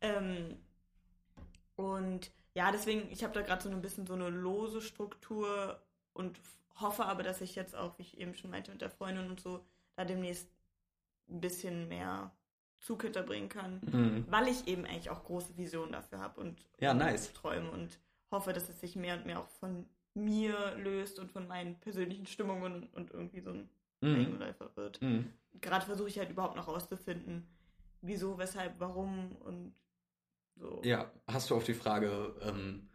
Ähm, 0.00 0.56
und 1.76 2.30
ja, 2.54 2.72
deswegen, 2.72 3.10
ich 3.10 3.22
habe 3.24 3.32
da 3.34 3.42
gerade 3.42 3.62
so 3.62 3.70
ein 3.70 3.82
bisschen 3.82 4.06
so 4.06 4.14
eine 4.14 4.28
lose 4.28 4.80
Struktur 4.80 5.80
und 6.12 6.40
hoffe 6.76 7.04
aber, 7.06 7.22
dass 7.22 7.40
ich 7.40 7.54
jetzt 7.54 7.74
auch, 7.74 7.98
wie 7.98 8.02
ich 8.02 8.18
eben 8.18 8.34
schon 8.34 8.50
meinte, 8.50 8.70
mit 8.70 8.80
der 8.80 8.90
Freundin 8.90 9.28
und 9.28 9.40
so, 9.40 9.64
da 9.96 10.04
demnächst 10.04 10.48
ein 11.28 11.40
bisschen 11.40 11.88
mehr 11.88 12.32
Zug 12.78 13.02
hinterbringen 13.02 13.48
kann, 13.48 13.80
Mhm. 13.92 14.24
weil 14.30 14.48
ich 14.48 14.66
eben 14.66 14.84
eigentlich 14.84 15.10
auch 15.10 15.24
große 15.24 15.56
Visionen 15.56 15.92
dafür 15.92 16.18
habe 16.20 16.40
und 16.40 16.64
Ja, 16.78 16.92
und 16.92 16.98
nice. 16.98 17.32
Träume 17.34 17.70
und 17.70 17.98
hoffe, 18.30 18.52
dass 18.52 18.68
es 18.68 18.80
sich 18.80 18.96
mehr 18.96 19.16
und 19.16 19.26
mehr 19.26 19.40
auch 19.40 19.48
von 19.48 19.86
mir 20.14 20.74
löst 20.76 21.18
und 21.18 21.30
von 21.30 21.46
meinen 21.46 21.76
persönlichen 21.80 22.26
Stimmungen 22.26 22.88
und, 22.92 23.10
irgendwie 23.12 23.40
so 23.40 23.50
ein 23.50 23.68
Mhm. 24.02 24.14
Eigenläufer 24.14 24.70
wird. 24.76 25.00
Mhm. 25.02 25.30
Gerade 25.60 25.84
versuche 25.84 26.08
ich 26.08 26.18
halt 26.18 26.30
überhaupt 26.30 26.56
noch 26.56 26.68
rauszufinden, 26.68 27.46
wieso, 28.00 28.38
weshalb, 28.38 28.80
warum 28.80 29.36
und 29.44 29.74
so. 30.56 30.80
Ja, 30.84 31.10
hast 31.26 31.50
du 31.50 31.54
auf 31.56 31.64
die 31.64 31.74
Frage, 31.74 32.34
ähm, 32.42 32.88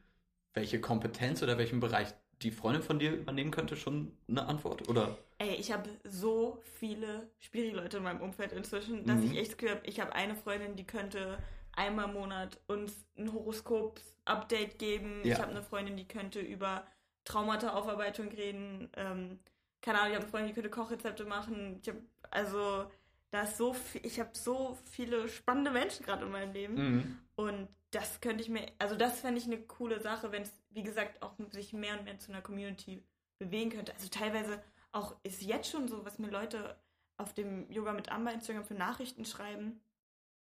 welche 0.53 0.81
Kompetenz 0.81 1.43
oder 1.43 1.57
welchen 1.59 1.79
Bereich 1.79 2.07
die 2.41 2.51
Freundin 2.51 2.81
von 2.81 2.97
dir 2.99 3.13
übernehmen 3.13 3.51
könnte, 3.51 3.75
schon 3.77 4.17
eine 4.27 4.45
Antwort? 4.47 4.89
Oder? 4.89 5.15
Ey, 5.37 5.55
ich 5.55 5.71
habe 5.71 5.89
so 6.05 6.59
viele 6.79 7.29
Spiri-Leute 7.39 7.97
in 7.97 8.03
meinem 8.03 8.21
Umfeld 8.21 8.51
inzwischen, 8.51 9.05
dass 9.05 9.19
Mhm. 9.21 9.31
ich 9.31 9.37
echt 9.37 9.61
habe, 9.69 9.81
ich 9.83 9.99
habe 9.99 10.13
eine 10.13 10.35
Freundin, 10.35 10.75
die 10.75 10.85
könnte 10.85 11.37
einmal 11.73 12.05
im 12.07 12.13
Monat 12.13 12.59
uns 12.67 13.05
ein 13.17 13.31
Horoskop-Update 13.31 14.79
geben. 14.79 15.21
Ja. 15.23 15.33
Ich 15.35 15.41
habe 15.41 15.51
eine 15.51 15.61
Freundin, 15.61 15.97
die 15.97 16.07
könnte 16.07 16.39
über 16.39 16.85
Traumata-Aufarbeitung 17.25 18.29
reden. 18.29 18.89
Ähm, 18.95 19.39
keine 19.81 19.99
Ahnung, 19.99 20.11
ich 20.11 20.15
habe 20.15 20.23
eine 20.23 20.31
Freundin, 20.31 20.47
die 20.49 20.53
könnte 20.53 20.69
Kochrezepte 20.69 21.25
machen. 21.25 21.79
Ich 21.81 21.89
habe, 21.89 22.01
also, 22.31 22.89
da 23.31 23.41
ist 23.41 23.57
so 23.57 23.73
viel, 23.73 24.05
ich 24.05 24.19
habe 24.19 24.31
so 24.33 24.77
viele 24.91 25.27
spannende 25.27 25.71
Menschen 25.71 26.05
gerade 26.05 26.25
in 26.25 26.31
meinem 26.31 26.53
Leben. 26.53 26.75
Mhm. 26.75 27.19
Und 27.35 27.67
das 27.91 28.21
könnte 28.21 28.41
ich 28.43 28.49
mir, 28.49 28.65
also 28.79 28.95
das 28.95 29.21
fände 29.21 29.39
ich 29.39 29.45
eine 29.45 29.59
coole 29.59 29.99
Sache, 29.99 30.31
wenn 30.31 30.43
es, 30.43 30.51
wie 30.71 30.83
gesagt, 30.83 31.21
auch 31.21 31.33
sich 31.51 31.73
mehr 31.73 31.97
und 31.97 32.05
mehr 32.05 32.19
zu 32.19 32.31
einer 32.31 32.41
Community 32.41 33.03
bewegen 33.39 33.69
könnte. 33.71 33.93
Also 33.93 34.07
teilweise 34.09 34.61
auch 34.91 35.15
ist 35.23 35.41
jetzt 35.41 35.69
schon 35.69 35.87
so, 35.87 36.05
was 36.05 36.19
mir 36.19 36.29
Leute 36.29 36.75
auf 37.17 37.33
dem 37.33 37.69
Yoga 37.71 37.93
mit 37.93 38.11
Amber 38.11 38.33
Instagram 38.33 38.65
für 38.65 38.73
Nachrichten 38.73 39.25
schreiben, 39.25 39.79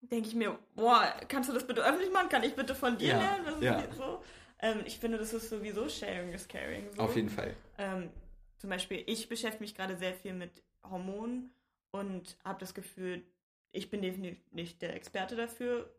denke 0.02 0.28
ich 0.28 0.36
mir, 0.36 0.58
boah, 0.76 1.14
kannst 1.28 1.50
du 1.50 1.54
das 1.54 1.68
bitte 1.68 1.84
öffentlich 1.84 2.12
machen? 2.12 2.30
Kann 2.30 2.44
ich 2.44 2.56
bitte 2.56 2.74
von 2.74 2.98
dir 2.98 3.10
Ja, 3.10 3.18
lernen? 3.20 3.56
Ist 3.56 3.64
ja. 3.64 3.94
so? 3.94 4.24
Ähm, 4.62 4.82
ich 4.86 5.00
finde, 5.00 5.18
das 5.18 5.34
ist 5.34 5.50
sowieso 5.50 5.90
Sharing 5.90 6.32
is 6.34 6.48
Caring. 6.48 6.88
So. 6.94 7.02
Auf 7.02 7.16
jeden 7.16 7.30
Fall. 7.30 7.56
Ähm, 7.78 8.10
zum 8.58 8.70
Beispiel, 8.70 9.04
ich 9.08 9.28
beschäftige 9.28 9.64
mich 9.64 9.76
gerade 9.76 9.98
sehr 9.98 10.14
viel 10.14 10.34
mit 10.34 10.64
Hormonen 10.84 11.52
und 11.92 12.38
habe 12.44 12.60
das 12.60 12.74
Gefühl, 12.74 13.24
ich 13.72 13.90
bin 13.90 14.02
definitiv 14.02 14.38
nicht 14.52 14.82
der 14.82 14.96
Experte 14.96 15.36
dafür, 15.36 15.90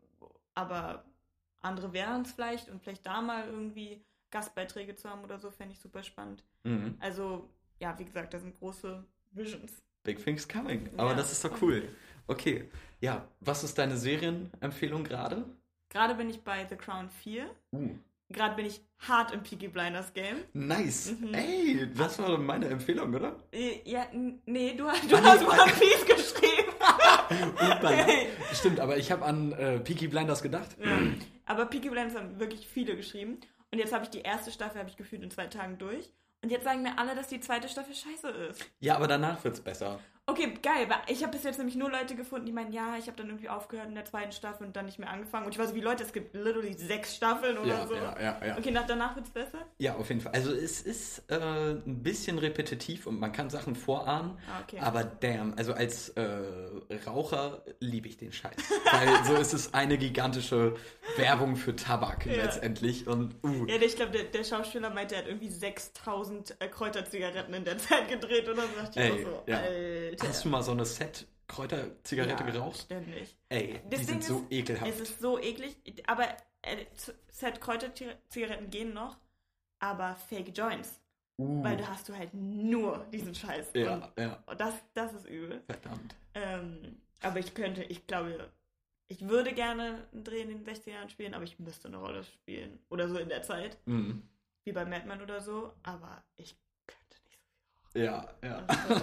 aber 0.53 1.03
andere 1.61 1.91
wären 1.93 2.21
es 2.21 2.31
vielleicht 2.31 2.69
und 2.69 2.81
vielleicht 2.81 3.05
da 3.05 3.21
mal 3.21 3.47
irgendwie 3.47 4.03
Gastbeiträge 4.31 4.95
zu 4.95 5.09
haben 5.09 5.23
oder 5.23 5.39
so, 5.39 5.51
fände 5.51 5.73
ich 5.73 5.79
super 5.79 6.03
spannend. 6.03 6.43
Mhm. 6.63 6.95
Also, 6.99 7.49
ja, 7.79 7.97
wie 7.99 8.05
gesagt, 8.05 8.33
da 8.33 8.39
sind 8.39 8.57
große 8.57 9.03
Visions. 9.31 9.83
Big 10.03 10.23
things 10.23 10.47
coming. 10.47 10.89
Aber 10.97 11.11
Ja. 11.11 11.15
das 11.15 11.31
ist 11.31 11.43
doch 11.45 11.61
cool. 11.61 11.87
Okay. 12.27 12.69
Ja, 13.01 13.27
was 13.41 13.63
ist 13.63 13.77
deine 13.77 13.97
Serienempfehlung 13.97 15.03
gerade? 15.03 15.45
Gerade 15.89 16.15
bin 16.15 16.29
ich 16.29 16.41
bei 16.41 16.65
The 16.67 16.75
Crown 16.75 17.09
4. 17.09 17.49
Uh. 17.71 17.89
Gerade 18.33 18.55
bin 18.55 18.65
ich 18.65 18.81
hart 19.07 19.31
im 19.31 19.41
Peaky 19.43 19.67
Blinders 19.69 20.13
Game. 20.13 20.37
Nice. 20.53 21.13
Mhm. 21.19 21.33
Ey, 21.33 21.89
das 21.95 22.19
war 22.19 22.37
meine 22.37 22.67
Empfehlung, 22.67 23.13
oder? 23.13 23.37
Äh, 23.51 23.79
Ja, 23.89 24.07
nee, 24.45 24.71
du, 24.73 24.83
du 24.83 24.89
Ah, 24.89 25.21
hast 25.23 25.41
One 25.47 25.71
Piece 25.79 26.05
geschrieben. 26.05 26.73
Stimmt, 28.53 28.79
aber 28.79 28.97
ich 28.97 29.11
habe 29.11 29.23
an 29.25 29.51
äh, 29.53 29.79
Peaky 29.79 30.07
Blinders 30.07 30.41
gedacht. 30.41 30.75
Ja. 30.83 30.99
Aber 31.45 31.65
Peaky 31.65 31.89
Blinders 31.89 32.15
haben 32.15 32.39
wirklich 32.39 32.67
viele 32.67 32.95
geschrieben. 32.95 33.39
Und 33.71 33.79
jetzt 33.79 33.93
habe 33.93 34.03
ich 34.03 34.09
die 34.09 34.21
erste 34.21 34.51
Staffel, 34.51 34.79
habe 34.79 34.89
ich 34.89 34.97
gefühlt 34.97 35.23
in 35.23 35.31
zwei 35.31 35.47
Tagen 35.47 35.77
durch. 35.77 36.11
Und 36.43 36.51
jetzt 36.51 36.63
sagen 36.65 36.81
mir 36.83 36.97
alle, 36.99 37.15
dass 37.15 37.27
die 37.27 37.39
zweite 37.39 37.69
Staffel 37.69 37.95
scheiße 37.95 38.27
ist. 38.49 38.65
Ja, 38.79 38.95
aber 38.97 39.07
danach 39.07 39.43
wird's 39.43 39.61
besser. 39.61 39.99
Okay, 40.25 40.53
geil, 40.61 40.87
weil 40.87 40.99
ich 41.07 41.21
habe 41.21 41.33
bis 41.33 41.43
jetzt 41.43 41.57
nämlich 41.57 41.75
nur 41.75 41.91
Leute 41.91 42.15
gefunden, 42.15 42.45
die 42.45 42.53
meinen, 42.53 42.71
ja, 42.71 42.95
ich 42.97 43.07
habe 43.07 43.17
dann 43.17 43.27
irgendwie 43.27 43.49
aufgehört 43.49 43.89
in 43.89 43.95
der 43.95 44.05
zweiten 44.05 44.31
Staffel 44.31 44.65
und 44.65 44.73
dann 44.73 44.85
nicht 44.85 44.97
mehr 44.97 45.09
angefangen. 45.09 45.45
Und 45.45 45.51
ich 45.51 45.59
weiß 45.59 45.71
so, 45.71 45.75
wie 45.75 45.81
Leute, 45.81 46.03
es 46.03 46.13
gibt 46.13 46.33
literally 46.33 46.71
sechs 46.75 47.17
Staffeln 47.17 47.57
oder 47.57 47.67
Ja, 47.67 47.85
so. 47.87 47.95
ja, 47.95 48.15
ja, 48.21 48.45
ja. 48.45 48.57
Okay, 48.57 48.71
nach, 48.71 48.87
danach 48.87 49.17
wird's 49.17 49.31
besser? 49.31 49.57
Ja, 49.79 49.95
auf 49.95 50.07
jeden 50.07 50.21
Fall. 50.21 50.31
Also 50.33 50.53
es 50.53 50.81
ist 50.81 51.29
äh, 51.29 51.35
ein 51.73 52.01
bisschen 52.03 52.39
repetitiv 52.39 53.05
und 53.05 53.19
man 53.19 53.33
kann 53.33 53.49
Sachen 53.49 53.75
vorahnen. 53.75 54.37
Ah, 54.49 54.61
okay. 54.63 54.79
Aber 54.79 55.03
damn, 55.03 55.55
also 55.57 55.73
als 55.73 56.07
äh, 56.09 56.23
Raucher 57.05 57.61
liebe 57.81 58.07
ich 58.07 58.15
den 58.15 58.31
Scheiß. 58.31 58.55
Weil 58.93 59.25
so 59.25 59.35
ist 59.35 59.51
es 59.53 59.73
eine 59.73 59.97
gigantische 59.97 60.75
Werbung 61.17 61.57
für 61.57 61.75
Tabak 61.75 62.25
Ja. 62.27 62.43
letztendlich. 62.45 63.07
Und 63.07 63.35
uh, 63.43 63.65
Ja, 63.67 63.75
ich 63.75 63.97
glaube, 63.97 64.13
der, 64.13 64.23
der 64.23 64.45
Schauspieler 64.45 64.89
meinte, 64.89 65.15
er 65.15 65.23
hat 65.23 65.27
irgendwie 65.27 65.49
6000 65.49 66.55
äh, 66.59 66.69
Kräuterzigaretten 66.69 67.53
in 67.53 67.65
der 67.65 67.77
Zeit 67.77 68.07
gedreht 68.07 68.47
oder 68.47 68.61
so. 68.61 68.69
Dachte 68.77 68.99
ich 69.01 69.05
Ey, 69.05 69.11
auch 69.11 69.29
so, 69.29 69.43
ja. 69.47 69.57
Alter. 69.57 70.12
Hast 70.21 70.45
du 70.45 70.49
mal 70.49 70.61
so 70.63 70.71
eine 70.71 70.85
Set-Kräuterzigarette 70.85 72.43
ja, 72.43 72.49
geraucht? 72.51 72.79
Ständig. 72.81 73.35
Ey, 73.49 73.81
Das 73.89 73.99
die 74.01 74.05
sind 74.05 74.23
so 74.23 74.45
ekelhaft. 74.49 74.91
Es 74.91 74.99
ist 74.99 75.19
so 75.19 75.39
eklig, 75.39 75.75
aber 76.07 76.25
äh, 76.61 76.85
Set 77.29 77.59
Kräuterzigaretten 77.61 78.69
gehen 78.69 78.93
noch, 78.93 79.17
aber 79.79 80.15
Fake 80.15 80.55
Joints. 80.55 80.99
uh, 81.37 81.63
Weil 81.63 81.77
da 81.77 81.87
hast 81.87 82.07
du 82.09 82.15
halt 82.17 82.33
nur 82.33 83.05
diesen 83.11 83.33
Scheiß. 83.35 83.71
ja, 83.73 83.95
Und 83.95 84.19
ja, 84.19 84.43
das, 84.57 84.73
das 84.93 85.13
ist 85.13 85.25
übel. 85.27 85.61
verdammt. 85.65 86.15
Ähm, 86.35 86.97
aber 87.21 87.39
ich 87.39 87.53
könnte, 87.53 87.83
ich 87.83 88.05
glaube, 88.07 88.51
ich 89.07 89.27
würde 89.27 89.53
gerne 89.53 90.07
einen 90.11 90.23
Dreh 90.23 90.41
in 90.41 90.49
den 90.49 90.63
60er 90.65 90.91
Jahren 90.91 91.09
spielen, 91.09 91.33
aber 91.33 91.43
ich 91.43 91.59
müsste 91.59 91.87
eine 91.87 91.97
Rolle 91.97 92.23
spielen. 92.23 92.79
Oder 92.89 93.07
so 93.07 93.17
in 93.17 93.29
der 93.29 93.43
Zeit, 93.43 93.77
Mhm. 93.85 94.23
wie 94.63 94.71
bei 94.71 94.85
Madman 94.85 95.21
oder 95.21 95.41
so. 95.41 95.73
Aber 95.83 96.23
ich 96.37 96.55
Ja, 97.93 98.27
ja. 98.43 98.65
so. 98.87 99.01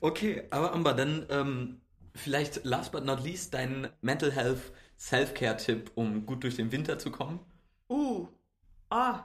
Okay, 0.02 0.44
aber 0.50 0.72
Amber, 0.72 0.94
dann 0.94 1.26
ähm, 1.28 1.82
vielleicht 2.14 2.64
last 2.64 2.92
but 2.92 3.04
not 3.04 3.22
least 3.22 3.52
dein 3.52 3.90
Mental 4.00 4.32
Health 4.32 4.72
Self-Care-Tipp, 4.98 5.90
um 5.94 6.24
gut 6.26 6.44
durch 6.44 6.56
den 6.56 6.72
Winter 6.72 6.98
zu 6.98 7.10
kommen. 7.10 7.40
Uh. 7.88 8.28
Ah. 8.88 9.24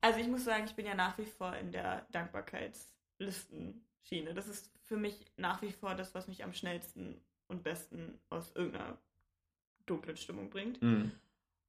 Also 0.00 0.20
ich 0.20 0.28
muss 0.28 0.44
sagen, 0.44 0.64
ich 0.66 0.74
bin 0.74 0.86
ja 0.86 0.94
nach 0.94 1.18
wie 1.18 1.26
vor 1.26 1.54
in 1.56 1.72
der 1.72 2.06
Dankbarkeitslistenschiene. 2.12 4.34
Das 4.34 4.48
ist 4.48 4.70
für 4.82 4.96
mich 4.96 5.24
nach 5.36 5.62
wie 5.62 5.72
vor 5.72 5.94
das, 5.94 6.14
was 6.14 6.28
mich 6.28 6.44
am 6.44 6.52
schnellsten 6.52 7.20
und 7.48 7.62
besten 7.62 8.18
aus 8.30 8.52
irgendeiner 8.54 8.98
dunklen 9.86 10.16
Stimmung 10.16 10.50
bringt. 10.50 10.82
Mhm. 10.82 11.12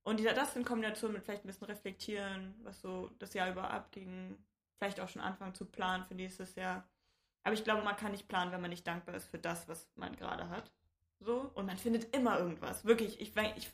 Und 0.04 0.20
dieser, 0.20 0.34
das 0.34 0.56
in 0.56 0.64
Kombination 0.64 1.14
mit 1.14 1.24
vielleicht 1.24 1.44
ein 1.44 1.48
bisschen 1.48 1.68
reflektieren, 1.68 2.54
was 2.64 2.82
so 2.82 3.12
das 3.20 3.34
Jahr 3.34 3.52
über 3.52 3.70
abging, 3.70 4.38
vielleicht 4.78 5.00
auch 5.00 5.10
schon 5.10 5.22
anfangen 5.22 5.54
zu 5.56 5.66
planen 5.66 6.06
für 6.06 6.16
nächstes 6.16 6.56
Jahr. 6.56 6.84
Aber 7.44 7.54
ich 7.54 7.64
glaube, 7.64 7.84
man 7.84 7.96
kann 7.96 8.12
nicht 8.12 8.28
planen, 8.28 8.52
wenn 8.52 8.62
man 8.62 8.70
nicht 8.70 8.86
dankbar 8.86 9.16
ist 9.16 9.30
für 9.30 9.38
das, 9.40 9.68
was 9.68 9.88
man 9.96 10.16
gerade 10.16 10.50
hat. 10.50 10.72
So. 11.20 11.50
Und 11.56 11.66
man 11.66 11.78
findet 11.78 12.16
immer 12.16 12.38
irgendwas. 12.40 12.86
Wirklich, 12.86 13.20
ich, 13.22 13.32
ich, 13.56 13.70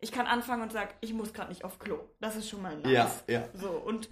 ich 0.00 0.12
kann 0.12 0.26
anfangen 0.26 0.62
und 0.62 0.72
sage, 0.72 0.94
ich 1.00 1.12
muss 1.12 1.32
gerade 1.32 1.50
nicht 1.50 1.64
auf 1.64 1.78
Klo. 1.78 2.00
Das 2.20 2.36
ist 2.36 2.48
schon 2.48 2.62
mal 2.62 2.76
nice. 2.78 2.92
Ja, 2.92 3.10
ja. 3.28 3.48
So, 3.54 3.70
und 3.70 4.08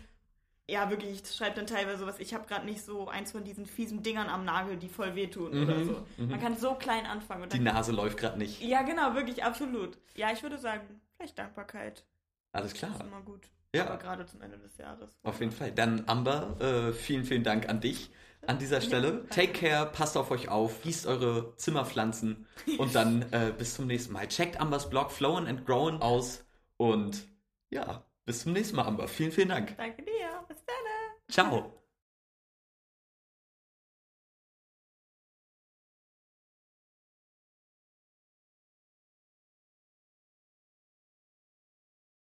ja, 0.68 0.90
wirklich, 0.90 1.22
ich 1.22 1.35
schreibe 1.35 1.56
dann 1.56 1.66
teilweise 1.66 1.98
sowas, 1.98 2.18
ich 2.18 2.35
habe 2.35 2.46
gerade 2.46 2.66
nicht 2.66 2.82
so 2.85 3.09
eins 3.09 3.32
von 3.32 3.44
diesen 3.44 3.66
fiesen 3.66 4.02
Dingern 4.02 4.28
am 4.28 4.44
Nagel, 4.44 4.76
die 4.76 4.88
voll 4.88 5.14
wehtun 5.14 5.50
oder 5.62 5.76
Mhm, 5.76 5.85
so. 5.85 6.06
mhm. 6.16 6.30
Man 6.30 6.40
kann 6.40 6.56
so 6.56 6.74
klein 6.74 7.06
anfangen. 7.06 7.48
Die 7.48 7.59
Nase 7.61 7.92
läuft 7.92 8.18
gerade 8.18 8.37
nicht. 8.38 8.61
ja, 8.61 8.82
genau, 8.82 9.14
wirklich, 9.14 9.44
absolut. 9.44 9.96
Ja, 10.14 10.32
ich 10.32 10.42
würde 10.42 10.59
sagen, 10.59 11.00
vielleicht 11.16 11.38
Dankbarkeit. 11.38 12.04
Alles 12.52 12.72
Das 12.72 12.78
klar. 12.80 12.90
ist 12.94 13.00
immer 13.02 13.20
gut. 13.22 13.48
Ja. 13.76 13.86
Aber 13.86 13.98
gerade 13.98 14.26
zum 14.26 14.40
Ende 14.40 14.58
des 14.58 14.76
Jahres. 14.76 15.18
Auf 15.22 15.40
jeden 15.40 15.52
Fall. 15.52 15.72
Dann 15.72 16.04
Amber, 16.06 16.56
äh, 16.60 16.92
vielen, 16.92 17.24
vielen 17.24 17.44
Dank 17.44 17.68
an 17.68 17.80
dich 17.80 18.10
an 18.46 18.58
dieser 18.58 18.80
Stelle. 18.80 19.26
Take 19.30 19.52
care, 19.52 19.86
passt 19.86 20.16
auf 20.16 20.30
euch 20.30 20.48
auf, 20.48 20.82
gießt 20.82 21.06
eure 21.06 21.56
Zimmerpflanzen 21.56 22.46
und 22.78 22.94
dann 22.94 23.22
äh, 23.32 23.52
bis 23.56 23.74
zum 23.74 23.86
nächsten 23.86 24.12
Mal. 24.12 24.28
Checkt 24.28 24.60
Ambers 24.60 24.88
Blog 24.88 25.10
Flowen 25.10 25.46
and 25.46 25.66
Grown 25.66 26.00
aus 26.00 26.44
und 26.76 27.26
ja, 27.70 28.04
bis 28.24 28.42
zum 28.42 28.52
nächsten 28.52 28.76
Mal, 28.76 28.84
Amber. 28.84 29.08
Vielen, 29.08 29.32
vielen 29.32 29.48
Dank. 29.48 29.76
Danke 29.76 30.02
dir. 30.02 30.44
Bis 30.48 30.58
dann. 30.64 31.26
Ciao. 31.28 31.86